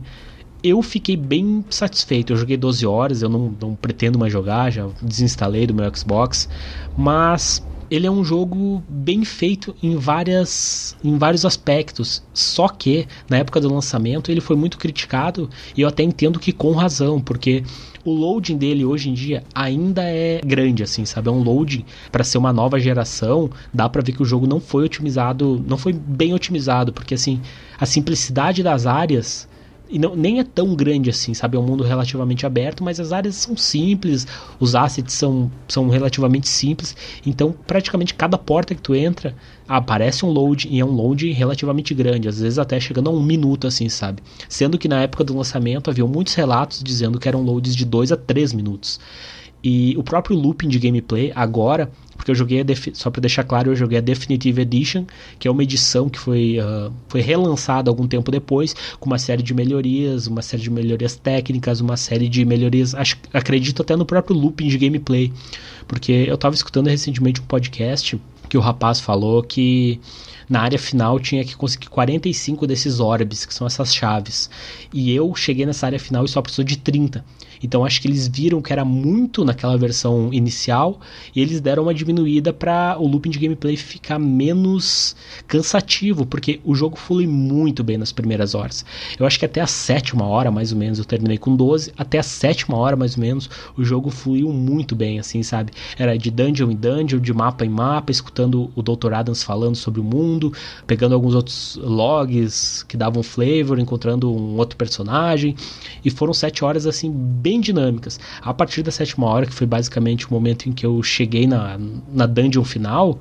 eu 0.62 0.82
fiquei 0.82 1.16
bem 1.16 1.64
satisfeito. 1.70 2.32
Eu 2.32 2.36
joguei 2.36 2.56
12 2.56 2.86
horas, 2.86 3.22
eu 3.22 3.28
não, 3.28 3.54
não 3.60 3.74
pretendo 3.74 4.18
mais 4.18 4.32
jogar, 4.32 4.70
já 4.70 4.88
desinstalei 5.02 5.66
do 5.66 5.74
meu 5.74 5.90
Xbox, 5.94 6.48
mas 6.96 7.62
ele 7.90 8.06
é 8.06 8.10
um 8.10 8.22
jogo 8.22 8.84
bem 8.88 9.24
feito 9.24 9.74
em 9.82 9.96
várias 9.96 10.94
em 11.02 11.18
vários 11.18 11.44
aspectos. 11.44 12.22
Só 12.32 12.68
que 12.68 13.06
na 13.28 13.38
época 13.38 13.60
do 13.60 13.72
lançamento 13.72 14.30
ele 14.30 14.40
foi 14.40 14.54
muito 14.54 14.78
criticado 14.78 15.50
e 15.76 15.80
eu 15.80 15.88
até 15.88 16.04
entendo 16.04 16.38
que 16.38 16.52
com 16.52 16.72
razão, 16.72 17.20
porque 17.20 17.64
o 18.04 18.12
loading 18.12 18.56
dele 18.56 18.84
hoje 18.84 19.10
em 19.10 19.14
dia 19.14 19.42
ainda 19.52 20.02
é 20.04 20.40
grande, 20.44 20.84
assim, 20.84 21.04
sabe? 21.04 21.28
É 21.28 21.32
um 21.32 21.42
loading 21.42 21.84
para 22.12 22.22
ser 22.22 22.38
uma 22.38 22.52
nova 22.52 22.78
geração. 22.78 23.50
Dá 23.74 23.88
para 23.88 24.02
ver 24.02 24.12
que 24.12 24.22
o 24.22 24.26
jogo 24.26 24.46
não 24.46 24.60
foi 24.60 24.84
otimizado, 24.84 25.62
não 25.66 25.76
foi 25.76 25.92
bem 25.92 26.32
otimizado, 26.32 26.92
porque 26.92 27.14
assim, 27.14 27.42
a 27.78 27.84
simplicidade 27.84 28.62
das 28.62 28.86
áreas 28.86 29.49
e 29.90 29.98
não, 29.98 30.14
nem 30.14 30.38
é 30.38 30.44
tão 30.44 30.74
grande 30.74 31.10
assim, 31.10 31.34
sabe? 31.34 31.56
É 31.56 31.60
um 31.60 31.64
mundo 31.64 31.82
relativamente 31.82 32.46
aberto, 32.46 32.84
mas 32.84 33.00
as 33.00 33.12
áreas 33.12 33.34
são 33.34 33.56
simples, 33.56 34.26
os 34.58 34.74
assets 34.74 35.14
são, 35.14 35.50
são 35.66 35.88
relativamente 35.88 36.48
simples, 36.48 36.96
então 37.26 37.52
praticamente 37.66 38.14
cada 38.14 38.38
porta 38.38 38.74
que 38.74 38.80
tu 38.80 38.94
entra 38.94 39.34
aparece 39.68 40.24
um 40.24 40.30
load 40.30 40.68
e 40.70 40.80
é 40.80 40.84
um 40.84 40.90
load 40.90 41.30
relativamente 41.32 41.94
grande, 41.94 42.28
às 42.28 42.40
vezes 42.40 42.58
até 42.58 42.78
chegando 42.78 43.10
a 43.10 43.12
um 43.12 43.22
minuto 43.22 43.66
assim, 43.66 43.88
sabe? 43.88 44.22
Sendo 44.48 44.78
que 44.78 44.88
na 44.88 45.02
época 45.02 45.24
do 45.24 45.36
lançamento 45.36 45.90
havia 45.90 46.06
muitos 46.06 46.34
relatos 46.34 46.82
dizendo 46.82 47.18
que 47.18 47.28
eram 47.28 47.42
loads 47.42 47.74
de 47.74 47.84
2 47.84 48.12
a 48.12 48.16
3 48.16 48.52
minutos. 48.52 49.00
E 49.62 49.94
o 49.96 50.02
próprio 50.02 50.36
looping 50.36 50.68
de 50.68 50.78
gameplay 50.78 51.32
agora 51.34 51.90
porque 52.20 52.30
eu 52.30 52.34
joguei, 52.34 52.62
só 52.92 53.10
para 53.10 53.22
deixar 53.22 53.44
claro, 53.44 53.70
eu 53.70 53.76
joguei 53.76 53.96
a 53.96 54.00
Definitive 54.02 54.60
Edition, 54.60 55.06
que 55.38 55.48
é 55.48 55.50
uma 55.50 55.62
edição 55.62 56.06
que 56.06 56.18
foi, 56.18 56.58
uh, 56.60 56.92
foi 57.08 57.22
relançada 57.22 57.90
algum 57.90 58.06
tempo 58.06 58.30
depois, 58.30 58.76
com 59.00 59.06
uma 59.06 59.18
série 59.18 59.42
de 59.42 59.54
melhorias, 59.54 60.26
uma 60.26 60.42
série 60.42 60.62
de 60.62 60.70
melhorias 60.70 61.16
técnicas, 61.16 61.80
uma 61.80 61.96
série 61.96 62.28
de 62.28 62.44
melhorias, 62.44 62.94
acho, 62.94 63.16
acredito 63.32 63.80
até 63.80 63.96
no 63.96 64.04
próprio 64.04 64.36
looping 64.36 64.68
de 64.68 64.76
gameplay, 64.76 65.32
porque 65.88 66.12
eu 66.12 66.34
estava 66.34 66.54
escutando 66.54 66.88
recentemente 66.88 67.40
um 67.40 67.44
podcast 67.44 68.20
que 68.50 68.58
o 68.58 68.60
rapaz 68.60 69.00
falou 69.00 69.42
que 69.42 69.98
na 70.46 70.60
área 70.60 70.78
final 70.78 71.18
tinha 71.18 71.42
que 71.42 71.56
conseguir 71.56 71.88
45 71.88 72.66
desses 72.66 73.00
orbes, 73.00 73.46
que 73.46 73.54
são 73.54 73.66
essas 73.66 73.94
chaves. 73.94 74.50
E 74.92 75.10
eu 75.14 75.34
cheguei 75.34 75.64
nessa 75.64 75.86
área 75.86 75.98
final 75.98 76.24
e 76.24 76.28
só 76.28 76.42
precisou 76.42 76.64
de 76.64 76.76
30. 76.76 77.24
Então 77.62 77.84
acho 77.84 78.00
que 78.00 78.08
eles 78.08 78.26
viram 78.28 78.62
que 78.62 78.72
era 78.72 78.84
muito 78.84 79.44
naquela 79.44 79.76
versão 79.76 80.32
inicial 80.32 81.00
e 81.34 81.40
eles 81.40 81.60
deram 81.60 81.84
uma 81.84 81.94
diminuída 81.94 82.52
para 82.52 82.96
o 82.98 83.06
looping 83.06 83.30
de 83.30 83.38
gameplay 83.38 83.76
ficar 83.76 84.18
menos 84.18 85.14
cansativo, 85.46 86.24
porque 86.26 86.60
o 86.64 86.74
jogo 86.74 86.96
flui 86.96 87.26
muito 87.26 87.82
bem 87.82 87.98
nas 87.98 88.12
primeiras 88.12 88.54
horas. 88.54 88.84
Eu 89.18 89.26
acho 89.26 89.38
que 89.38 89.44
até 89.44 89.60
a 89.60 89.66
sétima 89.66 90.26
hora, 90.26 90.50
mais 90.50 90.72
ou 90.72 90.78
menos, 90.78 90.98
eu 90.98 91.04
terminei 91.04 91.38
com 91.38 91.54
12, 91.54 91.92
até 91.96 92.18
a 92.18 92.22
sétima 92.22 92.76
hora, 92.76 92.96
mais 92.96 93.16
ou 93.16 93.20
menos, 93.20 93.50
o 93.76 93.84
jogo 93.84 94.10
fluiu 94.10 94.52
muito 94.52 94.94
bem, 94.94 95.18
assim, 95.18 95.42
sabe? 95.42 95.72
Era 95.98 96.16
de 96.16 96.30
dungeon 96.30 96.70
em 96.70 96.76
dungeon, 96.76 97.20
de 97.20 97.32
mapa 97.32 97.64
em 97.64 97.68
mapa, 97.68 98.10
escutando 98.10 98.70
o 98.74 98.82
Dr. 98.82 99.12
Adams 99.14 99.42
falando 99.42 99.76
sobre 99.76 100.00
o 100.00 100.04
mundo, 100.04 100.52
pegando 100.86 101.14
alguns 101.14 101.34
outros 101.34 101.78
logs 101.82 102.84
que 102.84 102.96
davam 102.96 103.22
flavor, 103.22 103.78
encontrando 103.78 104.30
um 104.32 104.56
outro 104.56 104.76
personagem, 104.76 105.54
e 106.04 106.10
foram 106.10 106.32
sete 106.32 106.64
horas, 106.64 106.86
assim, 106.86 107.10
bem 107.50 107.60
dinâmicas. 107.60 108.20
A 108.40 108.54
partir 108.54 108.82
da 108.82 108.92
sétima 108.92 109.26
hora, 109.26 109.44
que 109.44 109.52
foi 109.52 109.66
basicamente 109.66 110.28
o 110.28 110.32
momento 110.32 110.68
em 110.68 110.72
que 110.72 110.86
eu 110.86 111.02
cheguei 111.02 111.48
na, 111.48 111.76
na 112.12 112.26
dungeon 112.26 112.62
final, 112.62 113.18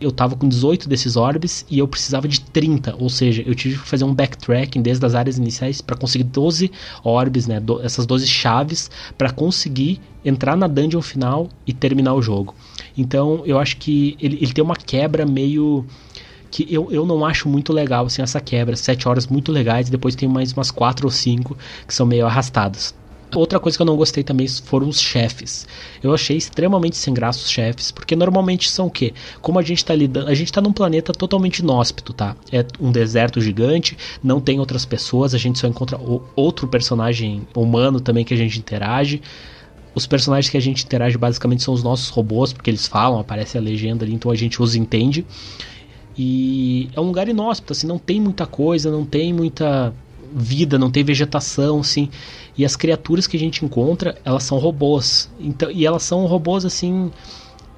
eu 0.00 0.12
tava 0.12 0.36
com 0.36 0.48
18 0.48 0.88
desses 0.88 1.16
orbes 1.16 1.64
e 1.68 1.80
eu 1.80 1.88
precisava 1.88 2.28
de 2.28 2.40
30, 2.40 2.94
ou 2.98 3.08
seja, 3.08 3.42
eu 3.44 3.54
tive 3.54 3.78
que 3.78 3.88
fazer 3.88 4.04
um 4.04 4.14
backtracking 4.14 4.82
desde 4.82 5.04
as 5.04 5.14
áreas 5.14 5.36
iniciais 5.36 5.80
para 5.80 5.96
conseguir 5.96 6.24
12 6.24 6.70
orbes, 7.02 7.46
né, 7.46 7.58
do, 7.58 7.80
essas 7.82 8.06
12 8.06 8.26
chaves 8.26 8.90
para 9.18 9.30
conseguir 9.30 10.00
entrar 10.24 10.56
na 10.56 10.68
dungeon 10.68 11.02
final 11.02 11.48
e 11.66 11.72
terminar 11.72 12.14
o 12.14 12.22
jogo. 12.22 12.54
Então, 12.96 13.42
eu 13.44 13.58
acho 13.58 13.76
que 13.78 14.16
ele, 14.20 14.36
ele 14.40 14.52
tem 14.52 14.62
uma 14.62 14.76
quebra 14.76 15.26
meio 15.26 15.84
que 16.50 16.66
eu, 16.68 16.88
eu 16.92 17.06
não 17.06 17.24
acho 17.24 17.48
muito 17.48 17.72
legal 17.72 18.04
assim 18.06 18.22
essa 18.22 18.40
quebra, 18.40 18.76
sete 18.76 19.08
horas 19.08 19.26
muito 19.26 19.50
legais, 19.50 19.88
e 19.88 19.90
depois 19.90 20.14
tem 20.14 20.28
mais 20.28 20.52
umas 20.52 20.70
quatro 20.70 21.06
ou 21.06 21.10
cinco 21.10 21.56
que 21.86 21.94
são 21.94 22.04
meio 22.04 22.26
arrastadas. 22.26 22.94
Outra 23.34 23.58
coisa 23.58 23.78
que 23.78 23.82
eu 23.82 23.86
não 23.86 23.96
gostei 23.96 24.22
também 24.22 24.46
foram 24.46 24.88
os 24.88 25.00
chefes. 25.00 25.66
Eu 26.02 26.12
achei 26.12 26.36
extremamente 26.36 26.96
sem 26.96 27.14
graça 27.14 27.38
os 27.38 27.50
chefes, 27.50 27.90
porque 27.90 28.14
normalmente 28.14 28.68
são 28.68 28.86
o 28.86 28.90
quê? 28.90 29.14
Como 29.40 29.58
a 29.58 29.62
gente 29.62 29.82
tá 29.84 29.94
lidando, 29.94 30.28
a 30.28 30.34
gente 30.34 30.52
tá 30.52 30.60
num 30.60 30.72
planeta 30.72 31.12
totalmente 31.12 31.58
inóspito, 31.60 32.12
tá? 32.12 32.36
É 32.50 32.64
um 32.78 32.92
deserto 32.92 33.40
gigante, 33.40 33.96
não 34.22 34.38
tem 34.38 34.60
outras 34.60 34.84
pessoas, 34.84 35.34
a 35.34 35.38
gente 35.38 35.58
só 35.58 35.66
encontra 35.66 35.98
outro 36.36 36.68
personagem 36.68 37.46
humano 37.56 38.00
também 38.00 38.24
que 38.24 38.34
a 38.34 38.36
gente 38.36 38.58
interage. 38.58 39.22
Os 39.94 40.06
personagens 40.06 40.50
que 40.50 40.56
a 40.56 40.60
gente 40.60 40.84
interage 40.84 41.16
basicamente 41.16 41.62
são 41.62 41.72
os 41.72 41.82
nossos 41.82 42.10
robôs, 42.10 42.52
porque 42.52 42.68
eles 42.68 42.86
falam, 42.86 43.18
aparece 43.18 43.56
a 43.56 43.60
legenda 43.60 44.04
ali, 44.04 44.12
então 44.12 44.30
a 44.30 44.34
gente 44.34 44.60
os 44.60 44.74
entende. 44.74 45.24
E 46.16 46.90
é 46.94 47.00
um 47.00 47.04
lugar 47.04 47.28
inóspito, 47.28 47.72
assim, 47.72 47.86
não 47.86 47.98
tem 47.98 48.20
muita 48.20 48.46
coisa, 48.46 48.90
não 48.90 49.04
tem 49.04 49.32
muita 49.32 49.94
vida, 50.34 50.78
não 50.78 50.90
tem 50.90 51.04
vegetação, 51.04 51.80
assim. 51.80 52.08
E 52.56 52.64
as 52.64 52.76
criaturas 52.76 53.26
que 53.26 53.36
a 53.36 53.40
gente 53.40 53.64
encontra, 53.64 54.18
elas 54.24 54.42
são 54.42 54.58
robôs. 54.58 55.30
Então, 55.40 55.70
e 55.70 55.86
elas 55.86 56.02
são 56.02 56.26
robôs 56.26 56.64
assim 56.64 57.10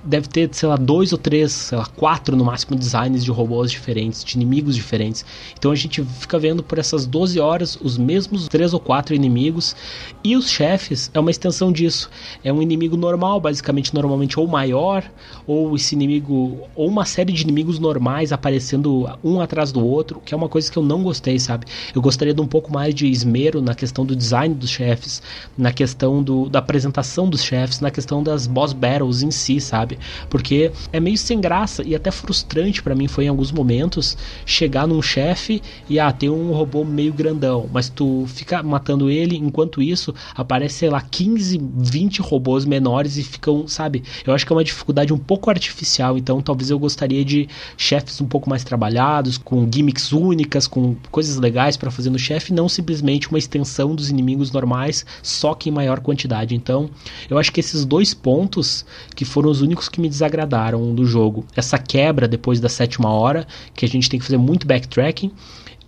deve 0.05 0.29
ter, 0.29 0.49
sei 0.53 0.69
lá, 0.69 0.77
dois 0.77 1.13
ou 1.13 1.19
três, 1.19 1.53
sei 1.53 1.79
lá, 1.79 1.87
quatro 1.87 2.37
no 2.37 2.45
máximo 2.45 2.77
designs 2.77 3.25
de 3.25 3.31
robôs 3.31 3.71
diferentes, 3.71 4.23
de 4.23 4.37
inimigos 4.37 4.77
diferentes. 4.77 5.25
Então 5.59 5.71
a 5.71 5.75
gente 5.75 6.05
fica 6.05 6.39
vendo 6.39 6.63
por 6.63 6.79
essas 6.79 7.07
12 7.07 7.41
horas 7.41 7.79
os 7.81 7.97
mesmos 7.97 8.47
três 8.49 8.75
ou 8.75 8.81
quatro 8.81 9.15
inimigos. 9.15 9.75
E 10.23 10.37
os 10.37 10.51
chefes 10.51 11.11
é 11.15 11.21
uma 11.21 11.31
extensão 11.31 11.73
disso. 11.73 12.11
É 12.43 12.53
um 12.53 12.61
inimigo 12.61 12.97
normal, 12.97 13.41
basicamente, 13.41 13.95
normalmente 13.95 14.39
ou 14.39 14.47
maior, 14.47 15.05
ou 15.47 15.75
esse 15.75 15.95
inimigo, 15.95 16.61
ou 16.75 16.89
uma 16.89 17.05
série 17.05 17.33
de 17.33 17.43
inimigos 17.43 17.79
normais 17.79 18.33
aparecendo 18.33 19.09
um 19.23 19.41
atrás 19.41 19.73
do 19.73 19.85
outro, 19.85 20.21
que 20.25 20.35
é 20.35 20.37
uma 20.37 20.49
coisa 20.49 20.71
que 20.71 20.77
eu 20.77 20.83
não 20.83 21.03
gostei, 21.03 21.39
sabe? 21.39 21.67
Eu 21.95 22.03
gostaria 22.03 22.35
de 22.35 22.41
um 22.41 22.47
pouco 22.47 22.73
mais 22.73 22.95
de 22.95 23.07
esmero 23.07 23.63
na 23.63 23.75
questão 23.75 24.05
do 24.05 24.15
design 24.15 24.55
dos 24.55 24.71
chefes, 24.71 25.23
na 25.57 25.73
questão 25.73 26.23
do, 26.23 26.49
da 26.49 26.59
apresentação 26.59 27.29
dos 27.29 27.43
chefes, 27.43 27.81
na 27.81 27.91
questão 27.91 28.23
das 28.23 28.47
boss 28.47 28.73
battles 28.73 29.23
em 29.23 29.31
si, 29.31 29.61
sabe? 29.61 29.94
Sabe? 29.95 29.99
Porque 30.29 30.73
é 30.93 31.01
meio 31.01 31.17
sem 31.17 31.41
graça 31.41 31.83
e 31.85 31.95
até 31.95 32.11
frustrante 32.11 32.83
para 32.83 32.95
mim 32.95 33.09
foi 33.09 33.25
em 33.25 33.29
alguns 33.29 33.53
momentos 33.53 34.17
chegar 34.45 34.87
num 34.87 35.01
chefe 35.01 35.63
e 35.89 35.99
ah, 35.99 36.13
tem 36.13 36.29
um 36.29 36.53
robô 36.53 36.85
meio 36.85 37.13
grandão, 37.13 37.69
mas 37.73 37.89
tu 37.89 38.25
fica 38.29 38.63
matando 38.63 39.11
ele, 39.11 39.37
enquanto 39.37 39.83
isso 39.83 40.15
aparece, 40.35 40.77
sei 40.77 40.91
lá, 40.91 41.01
15, 41.01 41.61
20 41.77 42.21
robôs 42.21 42.65
menores 42.65 43.17
e 43.17 43.23
ficam, 43.23 43.67
sabe? 43.69 44.03
Eu 44.27 44.35
acho 44.35 44.47
que 44.47 44.53
é 44.53 44.57
uma 44.57 44.65
dificuldade 44.65 45.13
um 45.13 45.19
pouco 45.19 45.51
artificial, 45.51 46.19
então 46.19 46.41
talvez 46.41 46.71
eu 46.71 46.79
gostaria 46.79 47.25
de 47.25 47.49
chefes 47.77 48.21
um 48.21 48.27
pouco 48.27 48.49
mais 48.49 48.65
trabalhados, 48.65 49.39
com 49.39 49.69
gimmicks 49.73 50.13
únicas, 50.13 50.67
com 50.67 50.97
coisas 51.11 51.37
legais 51.37 51.77
para 51.77 51.91
fazer 51.91 52.11
no 52.11 52.19
chefe, 52.19 52.53
não 52.53 52.69
simplesmente 52.69 53.29
uma 53.29 53.39
extensão 53.39 53.95
dos 53.95 54.11
inimigos 54.11 54.51
normais, 54.51 55.05
só 55.23 55.55
que 55.55 55.69
em 55.69 55.73
maior 55.73 56.01
quantidade. 56.01 56.55
Então, 56.55 56.91
eu 57.29 57.39
acho 57.39 57.53
que 57.53 57.61
esses 57.61 57.85
dois 57.85 58.15
pontos 58.15 58.85
que 59.15 59.25
foram 59.25 59.51
os 59.51 59.61
únicos 59.61 59.84
que 59.89 60.01
me 60.01 60.09
desagradaram 60.09 60.95
do 60.95 61.05
jogo. 61.05 61.45
Essa 61.57 61.79
quebra 61.79 62.29
depois 62.29 62.61
da 62.61 62.69
sétima 62.69 63.11
hora, 63.11 63.47
que 63.75 63.85
a 63.85 63.89
gente 63.89 64.09
tem 64.09 64.19
que 64.19 64.27
fazer 64.27 64.39
muito 64.39 64.67
backtracking. 64.67 65.33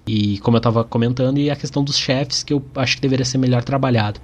E 0.06 0.38
como 0.38 0.56
eu 0.56 0.58
estava 0.58 0.84
comentando, 0.84 1.38
e 1.38 1.50
a 1.50 1.56
questão 1.56 1.82
dos 1.82 1.98
chefes, 1.98 2.42
que 2.42 2.52
eu 2.52 2.64
acho 2.76 2.96
que 2.96 3.02
deveria 3.02 3.24
ser 3.24 3.38
melhor 3.38 3.64
trabalhado. 3.64 4.20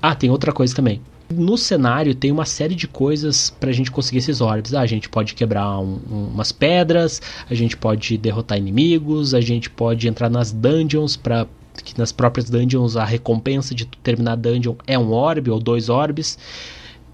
Ah, 0.00 0.14
tem 0.14 0.30
outra 0.30 0.52
coisa 0.52 0.74
também. 0.74 1.00
No 1.30 1.56
cenário 1.56 2.14
tem 2.14 2.30
uma 2.30 2.44
série 2.44 2.74
de 2.74 2.86
coisas 2.86 3.50
para 3.50 3.70
a 3.70 3.72
gente 3.72 3.90
conseguir 3.90 4.18
esses 4.18 4.40
orbes. 4.40 4.74
Ah, 4.74 4.80
a 4.80 4.86
gente 4.86 5.08
pode 5.08 5.34
quebrar 5.34 5.78
um, 5.78 5.98
um, 6.10 6.28
umas 6.34 6.52
pedras, 6.52 7.20
a 7.48 7.54
gente 7.54 7.76
pode 7.76 8.18
derrotar 8.18 8.58
inimigos, 8.58 9.34
a 9.34 9.40
gente 9.40 9.70
pode 9.70 10.06
entrar 10.06 10.28
nas 10.28 10.52
dungeons 10.52 11.16
para 11.16 11.46
que 11.84 11.98
nas 11.98 12.12
próprias 12.12 12.50
dungeons 12.50 12.96
a 12.96 13.04
recompensa 13.04 13.74
de 13.74 13.86
terminar 13.86 14.36
dungeon 14.36 14.74
é 14.86 14.98
um 14.98 15.12
orbe 15.12 15.50
ou 15.50 15.58
dois 15.58 15.88
orbes. 15.88 16.38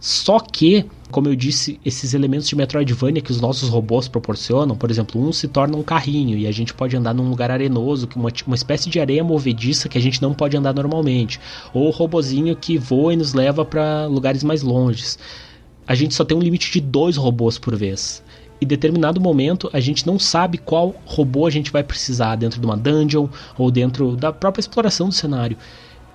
Só 0.01 0.39
que, 0.41 0.85
como 1.11 1.29
eu 1.29 1.35
disse, 1.35 1.81
esses 1.85 2.13
elementos 2.13 2.49
de 2.49 2.55
Metroidvania 2.55 3.23
que 3.23 3.31
os 3.31 3.41
nossos 3.41 3.69
robôs 3.69 4.09
proporcionam, 4.09 4.77
por 4.77 4.91
exemplo, 4.91 5.21
um 5.21 5.33
se 5.33 5.49
torna 5.49 5.77
um 5.77 5.83
carrinho 5.83 6.37
e 6.37 6.47
a 6.47 6.53
gente 6.53 6.75
pode 6.75 6.97
andar 6.97 7.15
num 7.15 7.31
lugar 7.31 7.51
arenoso, 7.51 8.09
uma, 8.15 8.31
uma 8.47 8.55
espécie 8.55 8.91
de 8.91 9.01
areia 9.01 9.25
movediça 9.25 9.89
que 9.89 9.97
a 9.97 10.01
gente 10.01 10.21
não 10.21 10.35
pode 10.35 10.57
andar 10.57 10.75
normalmente, 10.75 11.41
ou 11.73 11.87
o 11.87 11.91
robozinho 11.91 12.55
que 12.55 12.77
voa 12.77 13.15
e 13.15 13.17
nos 13.17 13.33
leva 13.33 13.65
para 13.65 14.07
lugares 14.07 14.45
mais 14.45 14.63
longes. 14.63 15.19
A 15.87 15.95
gente 15.95 16.15
só 16.15 16.25
tem 16.25 16.37
um 16.37 16.41
limite 16.41 16.71
de 16.71 16.81
dois 16.81 17.17
robôs 17.17 17.59
por 17.59 17.75
vez. 17.75 18.23
Em 18.61 18.67
determinado 18.67 19.21
momento, 19.21 19.71
a 19.73 19.81
gente 19.81 20.07
não 20.07 20.19
sabe 20.19 20.59
qual 20.59 20.95
robô 21.07 21.47
a 21.47 21.51
gente 21.51 21.71
vai 21.71 21.83
precisar 21.83 22.37
dentro 22.37 22.61
de 22.61 22.67
uma 22.67 22.77
dungeon 22.77 23.29
ou 23.57 23.71
dentro 23.71 24.17
da 24.17 24.33
própria 24.33 24.61
exploração 24.61 25.09
do 25.09 25.15
cenário. 25.15 25.57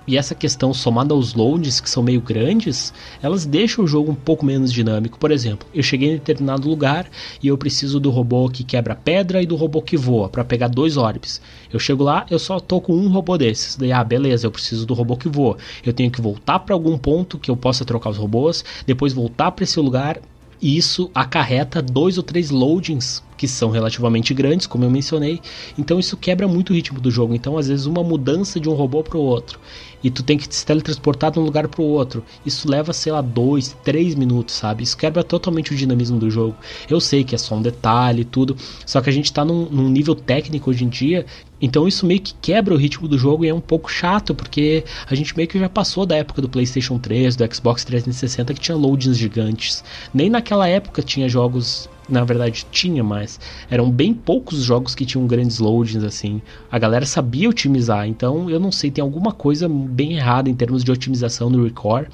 E 0.06 0.18
essa 0.18 0.34
questão 0.34 0.74
somada 0.74 1.14
aos 1.14 1.32
loads, 1.32 1.80
que 1.80 1.88
são 1.88 2.02
meio 2.02 2.20
grandes, 2.20 2.92
elas 3.22 3.46
deixam 3.46 3.84
o 3.84 3.88
jogo 3.88 4.12
um 4.12 4.14
pouco 4.14 4.44
menos 4.44 4.72
dinâmico. 4.72 5.18
Por 5.18 5.30
exemplo, 5.30 5.66
eu 5.74 5.82
cheguei 5.82 6.10
em 6.10 6.14
determinado 6.14 6.68
lugar 6.68 7.08
e 7.42 7.48
eu 7.48 7.56
preciso 7.56 7.98
do 7.98 8.10
robô 8.10 8.48
que 8.50 8.64
quebra 8.64 8.94
pedra 8.94 9.42
e 9.42 9.46
do 9.46 9.56
robô 9.56 9.80
que 9.80 9.96
voa 9.96 10.28
para 10.28 10.44
pegar 10.44 10.68
dois 10.68 10.96
orbes. 10.96 11.40
Eu 11.72 11.78
chego 11.78 12.04
lá, 12.04 12.26
eu 12.30 12.38
só 12.38 12.60
tô 12.60 12.80
com 12.80 12.94
um 12.94 13.08
robô 13.08 13.38
desses. 13.38 13.76
Daí, 13.76 13.92
ah, 13.92 14.04
beleza, 14.04 14.46
eu 14.46 14.50
preciso 14.50 14.84
do 14.84 14.92
robô 14.92 15.16
que 15.16 15.28
voa. 15.28 15.56
Eu 15.84 15.92
tenho 15.92 16.10
que 16.10 16.20
voltar 16.20 16.58
para 16.58 16.74
algum 16.74 16.98
ponto 16.98 17.38
que 17.38 17.50
eu 17.50 17.56
possa 17.56 17.84
trocar 17.84 18.10
os 18.10 18.18
robôs, 18.18 18.64
depois 18.86 19.12
voltar 19.12 19.52
para 19.52 19.64
esse 19.64 19.80
lugar 19.80 20.20
e 20.60 20.76
isso 20.76 21.10
acarreta 21.14 21.82
dois 21.82 22.16
ou 22.16 22.22
três 22.22 22.50
loadings 22.50 23.22
que 23.36 23.48
são 23.48 23.70
relativamente 23.70 24.32
grandes, 24.32 24.66
como 24.66 24.84
eu 24.84 24.90
mencionei. 24.90 25.40
Então 25.78 25.98
isso 25.98 26.16
quebra 26.16 26.46
muito 26.46 26.70
o 26.70 26.72
ritmo 26.74 27.00
do 27.00 27.10
jogo. 27.10 27.34
Então 27.34 27.58
às 27.58 27.68
vezes 27.68 27.86
uma 27.86 28.02
mudança 28.02 28.60
de 28.60 28.68
um 28.68 28.74
robô 28.74 29.02
para 29.02 29.18
o 29.18 29.22
outro 29.22 29.58
e 30.02 30.10
tu 30.10 30.22
tem 30.22 30.36
que 30.36 30.54
se 30.54 30.66
teletransportar 30.66 31.30
de 31.30 31.38
um 31.38 31.42
lugar 31.42 31.66
para 31.66 31.80
o 31.80 31.84
outro. 31.86 32.22
Isso 32.44 32.70
leva, 32.70 32.92
sei 32.92 33.10
lá, 33.10 33.22
dois, 33.22 33.74
três 33.82 34.14
minutos, 34.14 34.54
sabe? 34.54 34.82
Isso 34.84 34.96
quebra 34.96 35.24
totalmente 35.24 35.72
o 35.72 35.76
dinamismo 35.76 36.18
do 36.18 36.30
jogo. 36.30 36.54
Eu 36.90 37.00
sei 37.00 37.24
que 37.24 37.34
é 37.34 37.38
só 37.38 37.54
um 37.54 37.62
detalhe 37.62 38.20
e 38.20 38.24
tudo, 38.24 38.54
só 38.84 39.00
que 39.00 39.08
a 39.08 39.12
gente 39.12 39.26
está 39.26 39.44
num, 39.44 39.64
num 39.70 39.88
nível 39.88 40.14
técnico 40.14 40.70
hoje 40.70 40.84
em 40.84 40.88
dia 40.88 41.24
então 41.64 41.88
isso 41.88 42.04
meio 42.04 42.20
que 42.20 42.34
quebra 42.42 42.74
o 42.74 42.76
ritmo 42.76 43.08
do 43.08 43.16
jogo 43.16 43.42
e 43.42 43.48
é 43.48 43.54
um 43.54 43.60
pouco 43.60 43.90
chato, 43.90 44.34
porque 44.34 44.84
a 45.08 45.14
gente 45.14 45.34
meio 45.34 45.48
que 45.48 45.58
já 45.58 45.66
passou 45.66 46.04
da 46.04 46.14
época 46.14 46.42
do 46.42 46.48
PlayStation 46.48 46.98
3, 46.98 47.36
do 47.36 47.54
Xbox 47.54 47.84
360 47.84 48.52
que 48.52 48.60
tinha 48.60 48.76
loadings 48.76 49.16
gigantes. 49.16 49.82
Nem 50.12 50.28
naquela 50.28 50.68
época 50.68 51.00
tinha 51.00 51.26
jogos 51.26 51.88
na 52.08 52.24
verdade 52.24 52.66
tinha, 52.70 53.02
mas 53.02 53.40
eram 53.70 53.90
bem 53.90 54.12
poucos 54.12 54.62
jogos 54.62 54.94
que 54.94 55.06
tinham 55.06 55.26
grandes 55.26 55.58
loadings 55.58 56.04
assim. 56.04 56.42
A 56.70 56.78
galera 56.78 57.06
sabia 57.06 57.48
otimizar, 57.48 58.06
então 58.06 58.50
eu 58.50 58.60
não 58.60 58.70
sei, 58.70 58.90
tem 58.90 59.02
alguma 59.02 59.32
coisa 59.32 59.68
bem 59.68 60.14
errada 60.14 60.50
em 60.50 60.54
termos 60.54 60.84
de 60.84 60.92
otimização 60.92 61.48
no 61.48 61.64
Record, 61.64 62.08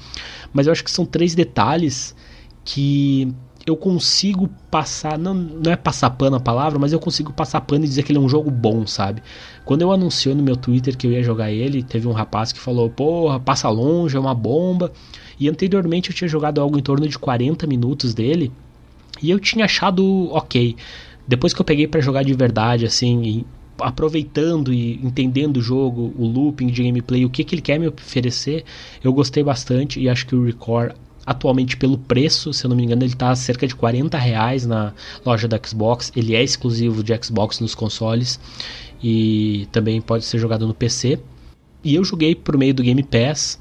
mas 0.53 0.67
eu 0.67 0.71
acho 0.71 0.83
que 0.83 0.91
são 0.91 1.05
três 1.05 1.35
detalhes 1.35 2.15
que 2.63 3.33
eu 3.65 3.77
consigo 3.77 4.49
passar, 4.71 5.17
não, 5.19 5.33
não 5.33 5.71
é 5.71 5.75
passar 5.75 6.09
pano 6.11 6.37
a 6.37 6.39
palavra, 6.39 6.79
mas 6.79 6.93
eu 6.93 6.99
consigo 6.99 7.31
passar 7.31 7.61
pano 7.61 7.85
e 7.85 7.87
dizer 7.87 8.03
que 8.03 8.11
ele 8.11 8.17
é 8.17 8.21
um 8.21 8.29
jogo 8.29 8.49
bom, 8.49 8.87
sabe? 8.87 9.21
Quando 9.65 9.81
eu 9.81 9.91
anunciei 9.91 10.33
no 10.33 10.41
meu 10.41 10.55
Twitter 10.55 10.97
que 10.97 11.05
eu 11.05 11.11
ia 11.11 11.21
jogar 11.21 11.51
ele, 11.51 11.83
teve 11.83 12.07
um 12.07 12.11
rapaz 12.11 12.51
que 12.51 12.59
falou: 12.59 12.89
"Porra, 12.89 13.39
passa 13.39 13.69
longe, 13.69 14.17
é 14.17 14.19
uma 14.19 14.33
bomba". 14.33 14.91
E 15.39 15.47
anteriormente 15.47 16.09
eu 16.09 16.15
tinha 16.15 16.27
jogado 16.27 16.59
algo 16.59 16.77
em 16.77 16.81
torno 16.81 17.07
de 17.07 17.19
40 17.19 17.67
minutos 17.67 18.13
dele 18.13 18.51
e 19.21 19.29
eu 19.29 19.39
tinha 19.39 19.65
achado 19.65 20.29
ok. 20.31 20.75
Depois 21.27 21.53
que 21.53 21.61
eu 21.61 21.65
peguei 21.65 21.87
para 21.87 22.01
jogar 22.01 22.23
de 22.23 22.33
verdade, 22.33 22.85
assim, 22.85 23.45
aproveitando 23.79 24.73
e 24.73 24.99
entendendo 25.03 25.57
o 25.57 25.61
jogo, 25.61 26.13
o 26.17 26.27
looping 26.27 26.67
de 26.67 26.83
gameplay, 26.83 27.25
o 27.25 27.29
que, 27.29 27.43
que 27.43 27.55
ele 27.55 27.61
quer 27.61 27.79
me 27.79 27.87
oferecer, 27.87 28.63
eu 29.03 29.13
gostei 29.13 29.43
bastante 29.43 29.99
e 29.99 30.09
acho 30.09 30.25
que 30.25 30.35
o 30.35 30.43
Record 30.43 30.93
atualmente 31.25 31.77
pelo 31.77 31.97
preço, 31.97 32.51
se 32.53 32.65
eu 32.65 32.69
não 32.69 32.75
me 32.75 32.83
engano, 32.83 33.03
ele 33.03 33.13
está 33.13 33.33
cerca 33.35 33.67
de 33.67 33.75
40 33.75 34.17
reais 34.17 34.65
na 34.65 34.93
loja 35.25 35.47
da 35.47 35.59
Xbox. 35.63 36.11
Ele 36.15 36.35
é 36.35 36.43
exclusivo 36.43 37.03
de 37.03 37.17
Xbox 37.23 37.59
nos 37.59 37.75
consoles 37.75 38.39
e 39.03 39.67
também 39.71 40.01
pode 40.01 40.25
ser 40.25 40.39
jogado 40.39 40.67
no 40.67 40.73
PC. 40.73 41.19
E 41.83 41.95
eu 41.95 42.03
joguei 42.03 42.35
por 42.35 42.57
meio 42.57 42.73
do 42.73 42.83
Game 42.83 43.01
Pass, 43.03 43.59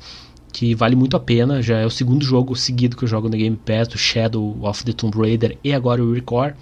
que 0.52 0.75
vale 0.75 0.97
muito 0.97 1.16
a 1.16 1.21
pena. 1.21 1.62
Já 1.62 1.78
é 1.78 1.87
o 1.87 1.90
segundo 1.90 2.25
jogo 2.25 2.54
seguido 2.57 2.97
que 2.97 3.04
eu 3.04 3.09
jogo 3.09 3.28
no 3.28 3.37
Game 3.37 3.57
Pass, 3.57 3.88
do 3.88 3.99
Shadow 3.99 4.57
of 4.62 4.85
the 4.85 4.92
Tomb 4.92 5.16
Raider 5.19 5.57
e 5.62 5.73
agora 5.73 6.02
o 6.02 6.12
Record. 6.12 6.54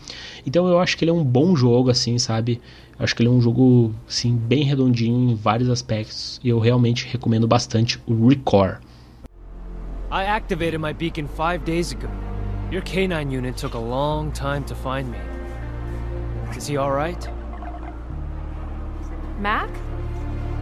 Então 0.46 0.66
eu 0.68 0.78
acho 0.78 0.96
que 0.96 1.04
ele 1.04 1.10
é 1.10 1.14
um 1.14 1.24
bom 1.24 1.56
jogo, 1.56 1.90
assim, 1.90 2.18
sabe? 2.18 2.60
Eu 2.98 3.04
acho 3.04 3.14
que 3.14 3.22
ele 3.22 3.28
é 3.28 3.32
um 3.32 3.40
jogo, 3.40 3.94
assim, 4.08 4.34
bem 4.34 4.64
redondinho 4.64 5.30
em 5.30 5.34
vários 5.34 5.68
aspectos. 5.68 6.40
E 6.42 6.48
eu 6.48 6.58
realmente 6.58 7.06
recomendo 7.06 7.46
bastante 7.46 8.00
o 8.06 8.28
Record. 8.28 8.78
I 10.10 10.24
activated 10.24 10.80
my 10.80 10.92
beacon 10.92 11.26
five 11.26 11.64
days 11.64 11.92
ago. 11.92 12.08
Your 12.70 12.82
canine 12.82 13.30
unit 13.30 13.56
took 13.56 13.74
a 13.74 13.80
long 13.80 14.30
time 14.32 14.64
to 14.64 14.74
find 14.74 15.10
me. 15.10 15.18
Is 16.56 16.66
he 16.66 16.76
alright? 16.76 17.28
Mac? 19.40 19.70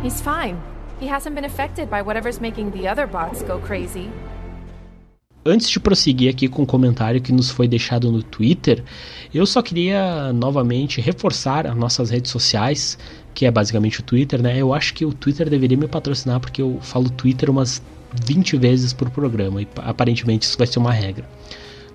He's 0.02 0.21
fine. 0.21 0.61
He 0.99 1.07
hasn't 1.07 1.35
been 1.35 1.45
affected 1.45 1.91
by 1.91 2.00
whatever's 2.00 2.41
making 2.41 2.71
the 2.71 2.88
other 2.88 3.07
bots 3.07 3.43
go 3.43 3.59
crazy. 3.59 4.09
Antes 5.45 5.69
de 5.69 5.79
prosseguir 5.79 6.31
aqui 6.31 6.49
com 6.49 6.62
o 6.62 6.67
comentário 6.67 7.21
que 7.21 7.31
nos 7.33 7.50
foi 7.50 7.69
deixado 7.69 8.11
no 8.11 8.23
Twitter, 8.23 8.83
eu 9.33 9.47
só 9.47 9.62
queria 9.62 10.33
novamente 10.33 11.00
reforçar 11.00 11.67
as 11.67 11.76
nossas 11.76 12.11
redes 12.11 12.31
sociais, 12.31 12.99
que 13.33 13.47
é 13.47 13.50
basicamente 13.50 14.00
o 14.00 14.03
Twitter, 14.03 14.43
né? 14.43 14.57
Eu 14.59 14.73
acho 14.73 14.95
que 14.95 15.05
o 15.05 15.12
Twitter 15.12 15.49
deveria 15.49 15.76
me 15.76 15.87
patrocinar 15.87 16.41
porque 16.41 16.62
eu 16.62 16.79
falo 16.81 17.11
Twitter 17.11 17.50
umas 17.50 17.81
20 18.25 18.57
vezes 18.57 18.93
por 18.93 19.11
programa 19.11 19.62
e 19.62 19.69
aparentemente 19.76 20.47
isso 20.47 20.57
vai 20.57 20.67
ser 20.67 20.79
uma 20.79 20.93
regra. 20.93 21.29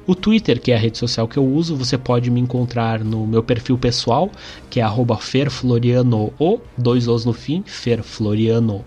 O 0.08 0.16
Twitter, 0.16 0.60
que 0.60 0.72
é 0.72 0.76
a 0.76 0.80
rede 0.80 0.98
social 0.98 1.28
que 1.28 1.38
eu 1.38 1.46
uso, 1.46 1.76
você 1.76 1.98
pode 1.98 2.32
me 2.32 2.40
encontrar 2.40 3.04
no 3.04 3.28
meu 3.28 3.44
perfil 3.44 3.78
pessoal, 3.78 4.32
que 4.70 4.80
é 4.80 4.84
ferfloriano, 5.18 6.34
dois 6.78 7.08
os 7.08 7.24
no 7.24 7.34
fim, 7.34 7.64
ferfloriano, 7.66 8.84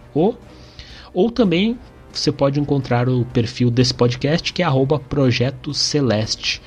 ou 1.13 1.31
também 1.31 1.79
você 2.13 2.31
pode 2.33 2.61
encontrar 2.61 3.09
o 3.09 3.25
perfil 3.27 3.71
desse 3.71 3.95
podcast, 3.95 4.53
que 4.53 4.63
é 4.63 4.65
Projeto 4.99 5.73
Celeste. 5.73 6.61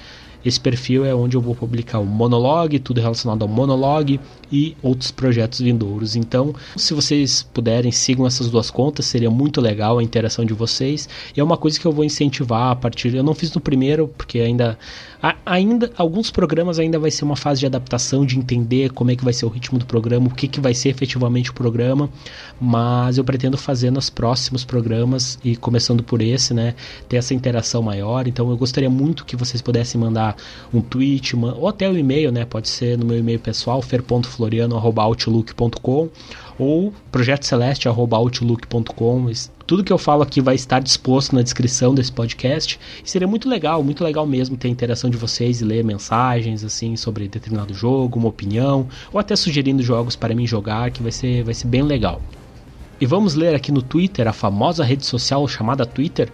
Esse 0.46 0.60
perfil 0.60 1.06
é 1.06 1.13
onde 1.13 1.36
eu 1.36 1.41
vou 1.41 1.56
publicar 1.56 2.00
o 2.00 2.06
monologue, 2.06 2.79
tudo 2.79 3.01
relacionado 3.01 3.41
ao 3.41 3.48
monologue 3.48 4.20
e 4.51 4.75
outros 4.82 5.12
projetos 5.12 5.60
vindouros. 5.60 6.15
Então, 6.15 6.53
se 6.75 6.94
vocês 6.94 7.44
puderem, 7.53 7.91
sigam 7.91 8.25
essas 8.25 8.50
duas 8.50 8.72
contas, 8.72 9.06
seria 9.06 9.29
muito 9.29 9.60
legal 9.60 10.00
a 10.00 10.03
interação 10.03 10.46
de 10.46 10.53
vocês. 10.53 11.10
E 11.36 11.39
é 11.39 11.44
uma 11.44 11.58
coisa 11.58 11.79
que 11.79 11.86
eu 11.86 11.91
vou 11.91 12.06
incentivar 12.06 12.72
a 12.72 12.75
partir. 12.75 13.13
Eu 13.13 13.24
não 13.24 13.34
fiz 13.34 13.53
no 13.53 13.62
primeiro, 13.62 14.08
porque 14.08 14.39
ainda 14.39 14.77
ainda 15.46 15.91
alguns 15.98 16.29
programas 16.29 16.77
ainda 16.77 17.00
vai 17.00 17.10
ser 17.10 17.24
uma 17.24 17.36
fase 17.36 17.62
de 17.62 17.65
adaptação, 17.65 18.25
de 18.25 18.38
entender 18.38 18.91
como 18.91 19.10
é 19.10 19.15
que 19.15 19.24
vai 19.24 19.34
ser 19.34 19.46
o 19.46 19.50
ritmo 19.50 19.79
do 19.79 19.86
programa, 19.86 20.27
o 20.27 20.29
que, 20.29 20.48
que 20.48 20.60
vai 20.60 20.74
ser 20.74 20.89
efetivamente 20.89 21.50
o 21.50 21.53
programa, 21.53 22.10
mas 22.60 23.17
eu 23.17 23.24
pretendo 23.24 23.58
fazer 23.58 23.89
nos 23.89 24.10
próximos 24.10 24.63
programas 24.63 25.39
e 25.44 25.56
começando 25.56 26.03
por 26.03 26.22
esse, 26.22 26.53
né, 26.53 26.75
ter 27.10 27.17
essa 27.17 27.34
interação 27.34 27.82
maior. 27.82 28.27
Então 28.27 28.50
eu 28.50 28.58
gostaria 28.58 28.89
muito 28.89 29.25
que 29.25 29.36
vocês 29.36 29.62
pudessem 29.62 30.00
mandar 30.00 30.26
um 30.74 30.81
tweet, 30.81 31.36
ou 31.36 31.67
até 31.67 31.88
o 31.88 31.91
um 31.93 31.98
e-mail, 31.98 32.31
né, 32.31 32.43
pode 32.46 32.69
ser 32.69 32.98
no 32.98 33.05
meu 33.05 33.17
e-mail 33.17 33.39
pessoal, 33.39 33.81
fer.floriano@outlook.com 33.81 36.10
ou 36.57 36.93
projetoceleste.outlook.com. 37.12 39.32
Tudo 39.65 39.84
que 39.84 39.91
eu 39.91 39.97
falo 39.97 40.21
aqui 40.23 40.39
vai 40.41 40.56
estar 40.56 40.80
disposto 40.80 41.36
na 41.36 41.41
descrição 41.41 41.93
desse 41.93 42.10
podcast. 42.12 42.80
E 43.04 43.10
seria 43.10 43.28
muito 43.28 43.49
legal, 43.49 43.84
muito 43.84 44.04
legal 44.04 44.25
mesmo 44.25 44.58
ter 44.58 44.69
a 44.69 44.71
interação 44.71 45.10
de 45.10 45.17
vocês 45.17 45.60
e 45.62 45.65
ler 45.65 45.84
mensagens 45.84 46.63
assim 46.63 46.95
sobre 46.95 47.28
determinado 47.28 47.73
jogo, 47.73 48.17
uma 48.17 48.30
opinião, 48.30 48.88
ou 49.12 49.19
até 49.19 49.36
sugerindo 49.36 49.84
jogos 49.84 50.15
para 50.15 50.34
mim 50.34 50.47
jogar, 50.47 50.91
que 50.91 51.04
vai 51.04 51.12
ser, 51.12 51.43
vai 51.43 51.54
ser 51.54 51.67
bem 51.67 51.84
legal. 51.84 52.21
E 52.99 53.06
vamos 53.06 53.36
ler 53.36 53.54
aqui 53.54 53.71
no 53.71 53.84
Twitter, 53.84 54.28
a 54.28 54.34
famosa 54.34 54.84
rede 54.84 55.06
social 55.06 55.47
chamada 55.47 55.86
Twitter, 55.86 56.32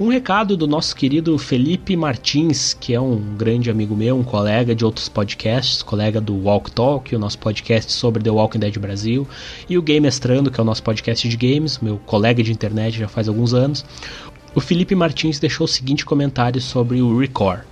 um 0.00 0.08
recado 0.08 0.56
do 0.56 0.68
nosso 0.68 0.94
querido 0.94 1.36
Felipe 1.38 1.96
Martins, 1.96 2.72
que 2.72 2.94
é 2.94 3.00
um 3.00 3.16
grande 3.36 3.68
amigo 3.68 3.96
meu, 3.96 4.16
um 4.16 4.22
colega 4.22 4.72
de 4.72 4.84
outros 4.84 5.08
podcasts, 5.08 5.82
colega 5.82 6.20
do 6.20 6.36
Walk 6.44 6.70
Talk, 6.70 7.12
o 7.16 7.18
nosso 7.18 7.36
podcast 7.40 7.90
sobre 7.90 8.22
The 8.22 8.30
Walking 8.30 8.60
Dead 8.60 8.78
Brasil, 8.78 9.26
e 9.68 9.76
o 9.76 9.82
Game 9.82 10.06
Estrando, 10.06 10.52
que 10.52 10.60
é 10.60 10.62
o 10.62 10.64
nosso 10.64 10.84
podcast 10.84 11.28
de 11.28 11.36
games, 11.36 11.80
meu 11.80 11.98
colega 12.06 12.44
de 12.44 12.52
internet 12.52 12.96
já 12.96 13.08
faz 13.08 13.28
alguns 13.28 13.52
anos. 13.52 13.84
O 14.54 14.60
Felipe 14.60 14.94
Martins 14.94 15.40
deixou 15.40 15.64
o 15.64 15.68
seguinte 15.68 16.06
comentário 16.06 16.60
sobre 16.60 17.02
o 17.02 17.18
Record. 17.18 17.62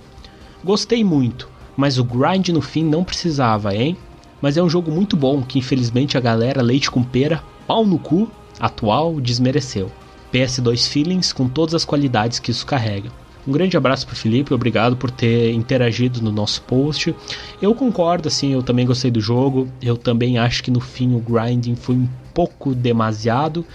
Gostei 0.61 1.05
muito, 1.05 1.49
mas 1.77 1.97
o 1.97 2.03
grind 2.03 2.49
no 2.49 2.61
fim 2.61 2.83
não 2.83 3.05
precisava, 3.05 3.73
hein? 3.73 3.95
Mas 4.41 4.57
é 4.57 4.61
um 4.61 4.69
jogo 4.69 4.91
muito 4.91 5.15
bom 5.15 5.41
que 5.41 5.59
infelizmente 5.59 6.17
a 6.17 6.21
galera 6.21 6.61
leite 6.61 6.91
com 6.91 7.01
pera, 7.01 7.41
pau 7.65 7.85
no 7.85 7.97
cu, 7.97 8.29
atual, 8.59 9.21
desmereceu. 9.21 9.89
PS2 10.33 10.87
Feelings 10.87 11.33
com 11.33 11.47
todas 11.47 11.73
as 11.73 11.85
qualidades 11.85 12.39
que 12.39 12.51
isso 12.51 12.65
carrega. 12.65 13.09
Um 13.47 13.51
grande 13.53 13.77
abraço 13.77 14.05
para 14.05 14.15
Felipe, 14.15 14.53
obrigado 14.53 14.97
por 14.97 15.09
ter 15.09 15.53
interagido 15.53 16.21
no 16.21 16.33
nosso 16.33 16.61
post. 16.63 17.15
Eu 17.61 17.73
concordo, 17.73 18.27
assim, 18.27 18.51
eu 18.51 18.61
também 18.61 18.85
gostei 18.85 19.09
do 19.09 19.21
jogo. 19.21 19.69
Eu 19.81 19.95
também 19.95 20.37
acho 20.37 20.61
que 20.61 20.69
no 20.69 20.81
fim 20.81 21.15
o 21.15 21.19
grinding 21.19 21.75
foi 21.75 21.95
um 21.95 22.09
pouco 22.33 22.75
demasiado. 22.75 23.65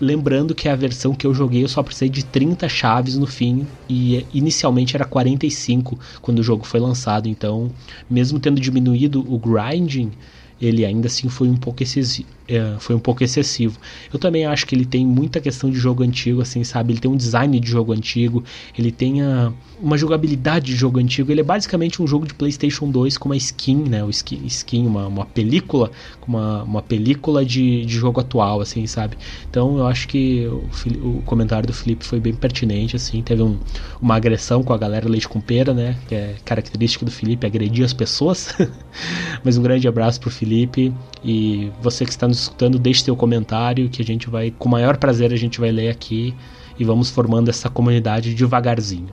Lembrando 0.00 0.56
que 0.56 0.68
a 0.68 0.74
versão 0.74 1.14
que 1.14 1.24
eu 1.24 1.32
joguei 1.32 1.62
eu 1.62 1.68
só 1.68 1.84
precisei 1.84 2.08
de 2.08 2.24
30 2.24 2.68
chaves 2.68 3.16
no 3.16 3.28
fim 3.28 3.64
e 3.88 4.26
inicialmente 4.34 4.96
era 4.96 5.04
45 5.04 5.98
quando 6.20 6.40
o 6.40 6.42
jogo 6.42 6.66
foi 6.66 6.80
lançado. 6.80 7.28
Então, 7.28 7.70
mesmo 8.10 8.40
tendo 8.40 8.60
diminuído 8.60 9.24
o 9.32 9.38
grinding, 9.38 10.10
ele 10.60 10.84
ainda 10.84 11.06
assim 11.06 11.28
foi 11.28 11.48
um 11.48 11.56
pouco 11.56 11.82
excessivo, 11.82 12.28
é, 12.48 12.76
foi 12.78 12.94
um 12.94 12.98
pouco 12.98 13.24
excessivo. 13.24 13.78
Eu 14.12 14.18
também 14.18 14.46
acho 14.46 14.66
que 14.66 14.74
ele 14.74 14.84
tem 14.84 15.06
muita 15.06 15.40
questão 15.40 15.70
de 15.70 15.76
jogo 15.76 16.02
antigo, 16.02 16.40
assim, 16.40 16.62
sabe? 16.62 16.92
Ele 16.92 17.00
tem 17.00 17.10
um 17.10 17.16
design 17.16 17.58
de 17.58 17.68
jogo 17.68 17.92
antigo, 17.92 18.44
ele 18.78 18.92
tem 18.92 19.22
a, 19.22 19.52
uma 19.80 19.98
jogabilidade 19.98 20.66
de 20.66 20.76
jogo 20.76 20.98
antigo. 20.98 21.30
Ele 21.30 21.40
é 21.40 21.44
basicamente 21.44 22.00
um 22.00 22.06
jogo 22.06 22.26
de 22.26 22.34
PlayStation 22.34 22.90
2 22.90 23.18
com 23.18 23.28
uma 23.28 23.36
skin, 23.36 23.76
né? 23.88 24.04
O 24.04 24.10
skin, 24.10 24.44
skin 24.46 24.86
uma, 24.86 25.06
uma 25.06 25.26
película, 25.26 25.90
uma, 26.26 26.62
uma 26.62 26.82
película 26.82 27.44
de, 27.44 27.84
de 27.84 27.94
jogo 27.94 28.20
atual, 28.20 28.60
assim, 28.60 28.86
sabe? 28.86 29.16
Então 29.50 29.78
eu 29.78 29.86
acho 29.86 30.06
que 30.06 30.46
o, 30.46 31.18
o 31.18 31.22
comentário 31.22 31.66
do 31.66 31.72
Felipe 31.72 32.04
foi 32.04 32.20
bem 32.20 32.34
pertinente, 32.34 32.94
assim. 32.94 33.22
Teve 33.22 33.42
um, 33.42 33.58
uma 34.00 34.14
agressão 34.14 34.62
com 34.62 34.72
a 34.72 34.78
galera 34.78 35.08
leite 35.08 35.28
com 35.28 35.40
pera, 35.40 35.74
né? 35.74 35.96
Que 36.08 36.14
é 36.14 36.34
característica 36.44 37.04
do 37.04 37.10
Felipe, 37.10 37.46
agredir 37.46 37.84
as 37.84 37.92
pessoas. 37.92 38.54
Mas 39.42 39.56
um 39.56 39.62
grande 39.62 39.88
abraço 39.88 40.20
pro 40.20 40.30
Felipe 40.30 40.92
e 41.24 41.70
você 41.82 42.04
que 42.04 42.10
está 42.10 42.28
nos 42.28 42.35
escutando, 42.40 42.78
deixe 42.78 43.02
seu 43.02 43.16
comentário 43.16 43.88
que 43.88 44.02
a 44.02 44.04
gente 44.04 44.28
vai, 44.28 44.50
com 44.50 44.68
o 44.68 44.72
maior 44.72 44.96
prazer, 44.96 45.32
a 45.32 45.36
gente 45.36 45.60
vai 45.60 45.70
ler 45.70 45.88
aqui 45.88 46.34
e 46.78 46.84
vamos 46.84 47.10
formando 47.10 47.48
essa 47.48 47.68
comunidade 47.68 48.34
devagarzinho. 48.34 49.12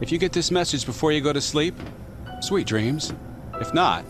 If 0.00 0.10
you 0.10 0.18
get 0.18 0.32
this 0.32 0.50
message 0.50 0.84
before 0.84 1.14
you 1.14 1.22
go 1.22 1.32
to 1.32 1.40
sleep, 1.40 1.74
sweet 2.40 2.66
dreams. 2.66 3.14
If 3.60 3.72
not, 3.72 4.04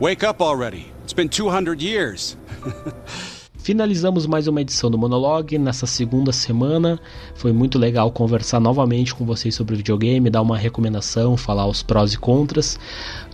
wake 0.00 0.26
up 0.26 0.42
already. 0.42 0.86
It's 1.04 1.12
been 1.12 1.28
200 1.28 1.80
years. 1.80 2.36
Finalizamos 3.68 4.24
mais 4.24 4.48
uma 4.48 4.62
edição 4.62 4.90
do 4.90 4.96
Monologue 4.96 5.58
nessa 5.58 5.84
segunda 5.84 6.32
semana. 6.32 6.98
Foi 7.34 7.52
muito 7.52 7.78
legal 7.78 8.10
conversar 8.10 8.58
novamente 8.58 9.14
com 9.14 9.26
vocês 9.26 9.54
sobre 9.54 9.76
videogame, 9.76 10.30
dar 10.30 10.40
uma 10.40 10.56
recomendação, 10.56 11.36
falar 11.36 11.66
os 11.66 11.82
prós 11.82 12.14
e 12.14 12.18
contras. 12.18 12.80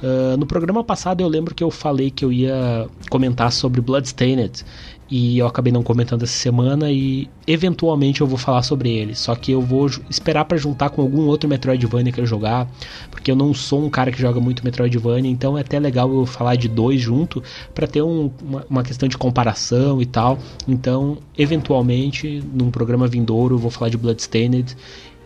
Uh, 0.02 0.36
no 0.36 0.44
programa 0.44 0.82
passado 0.82 1.20
eu 1.20 1.28
lembro 1.28 1.54
que 1.54 1.62
eu 1.62 1.70
falei 1.70 2.10
que 2.10 2.24
eu 2.24 2.32
ia 2.32 2.88
comentar 3.08 3.52
sobre 3.52 3.80
Bloodstained 3.80 4.64
e 5.10 5.38
eu 5.38 5.46
acabei 5.46 5.72
não 5.72 5.82
comentando 5.82 6.22
essa 6.22 6.32
semana 6.32 6.90
e 6.90 7.28
eventualmente 7.46 8.20
eu 8.20 8.26
vou 8.26 8.38
falar 8.38 8.62
sobre 8.62 8.90
ele. 8.90 9.14
Só 9.14 9.34
que 9.34 9.52
eu 9.52 9.60
vou 9.60 9.86
esperar 10.08 10.44
para 10.44 10.56
juntar 10.56 10.90
com 10.90 11.02
algum 11.02 11.26
outro 11.26 11.48
Metroidvania 11.48 12.12
que 12.12 12.20
eu 12.20 12.26
jogar, 12.26 12.68
porque 13.10 13.30
eu 13.30 13.36
não 13.36 13.52
sou 13.52 13.84
um 13.84 13.90
cara 13.90 14.10
que 14.10 14.20
joga 14.20 14.40
muito 14.40 14.64
Metroidvania, 14.64 15.30
então 15.30 15.58
é 15.58 15.60
até 15.60 15.78
legal 15.78 16.12
eu 16.12 16.24
falar 16.24 16.56
de 16.56 16.68
dois 16.68 17.00
junto 17.00 17.42
para 17.74 17.86
ter 17.86 18.02
um, 18.02 18.30
uma, 18.42 18.66
uma, 18.68 18.82
questão 18.82 19.08
de 19.08 19.18
comparação 19.18 20.00
e 20.00 20.06
tal. 20.06 20.38
Então, 20.66 21.18
eventualmente, 21.36 22.42
num 22.52 22.70
programa 22.70 23.06
vindouro, 23.06 23.56
eu 23.56 23.58
vou 23.58 23.70
falar 23.70 23.90
de 23.90 23.98
Bloodstained, 23.98 24.76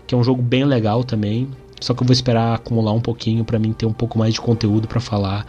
que 0.06 0.14
é 0.14 0.18
um 0.18 0.24
jogo 0.24 0.42
bem 0.42 0.64
legal 0.64 1.04
também. 1.04 1.48
Só 1.80 1.94
que 1.94 2.02
eu 2.02 2.06
vou 2.06 2.12
esperar 2.12 2.54
acumular 2.54 2.92
um 2.92 3.00
pouquinho 3.00 3.44
para 3.44 3.58
mim 3.58 3.72
ter 3.72 3.86
um 3.86 3.92
pouco 3.92 4.18
mais 4.18 4.34
de 4.34 4.40
conteúdo 4.40 4.88
para 4.88 4.98
falar, 4.98 5.46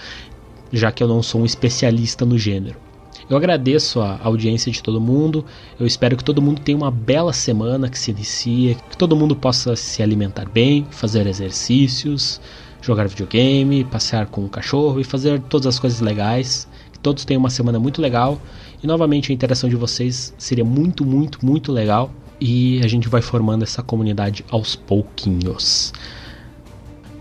já 0.71 0.91
que 0.91 1.01
eu 1.01 1.07
não 1.07 1.23
sou 1.23 1.41
um 1.41 1.45
especialista 1.45 2.23
no 2.23 2.37
gênero. 2.37 2.88
Eu 3.29 3.37
agradeço 3.37 4.01
a 4.01 4.19
audiência 4.23 4.71
de 4.71 4.81
todo 4.81 4.99
mundo. 4.99 5.45
Eu 5.79 5.85
espero 5.85 6.17
que 6.17 6.23
todo 6.23 6.41
mundo 6.41 6.61
tenha 6.61 6.77
uma 6.77 6.89
bela 6.89 7.31
semana 7.31 7.89
que 7.89 7.99
se 7.99 8.11
inicia, 8.11 8.75
que 8.75 8.97
todo 8.97 9.15
mundo 9.15 9.35
possa 9.35 9.75
se 9.75 10.01
alimentar 10.01 10.49
bem, 10.49 10.87
fazer 10.89 11.27
exercícios, 11.27 12.41
jogar 12.81 13.07
videogame, 13.07 13.83
passear 13.83 14.25
com 14.25 14.43
o 14.43 14.49
cachorro 14.49 14.99
e 14.99 15.03
fazer 15.03 15.39
todas 15.41 15.67
as 15.67 15.79
coisas 15.79 15.99
legais 15.99 16.67
todos 17.01 17.25
tenham 17.25 17.39
uma 17.39 17.49
semana 17.49 17.79
muito 17.79 18.01
legal. 18.01 18.39
E 18.81 18.87
novamente 18.87 19.31
a 19.31 19.35
interação 19.35 19.69
de 19.69 19.75
vocês 19.75 20.33
seria 20.37 20.63
muito, 20.63 21.05
muito, 21.05 21.45
muito 21.45 21.71
legal. 21.71 22.11
E 22.39 22.79
a 22.83 22.87
gente 22.87 23.09
vai 23.09 23.21
formando 23.21 23.63
essa 23.63 23.83
comunidade 23.83 24.45
aos 24.49 24.75
pouquinhos. 24.75 25.91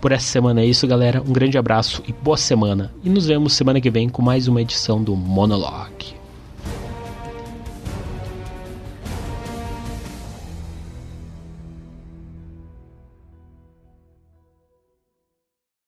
Por 0.01 0.11
essa 0.11 0.25
semana 0.25 0.61
é 0.61 0.65
isso, 0.65 0.87
galera. 0.87 1.21
Um 1.21 1.33
grande 1.33 1.57
abraço 1.57 2.01
e 2.07 2.13
boa 2.13 2.37
semana. 2.37 2.93
E 3.03 3.09
nos 3.09 3.25
vemos 3.25 3.53
semana 3.53 3.81
que 3.81 3.89
vem 3.89 4.07
com 4.07 4.21
mais 4.21 4.47
uma 4.47 4.61
edição 4.61 5.03
do 5.03 5.15
Monologue. 5.15 6.18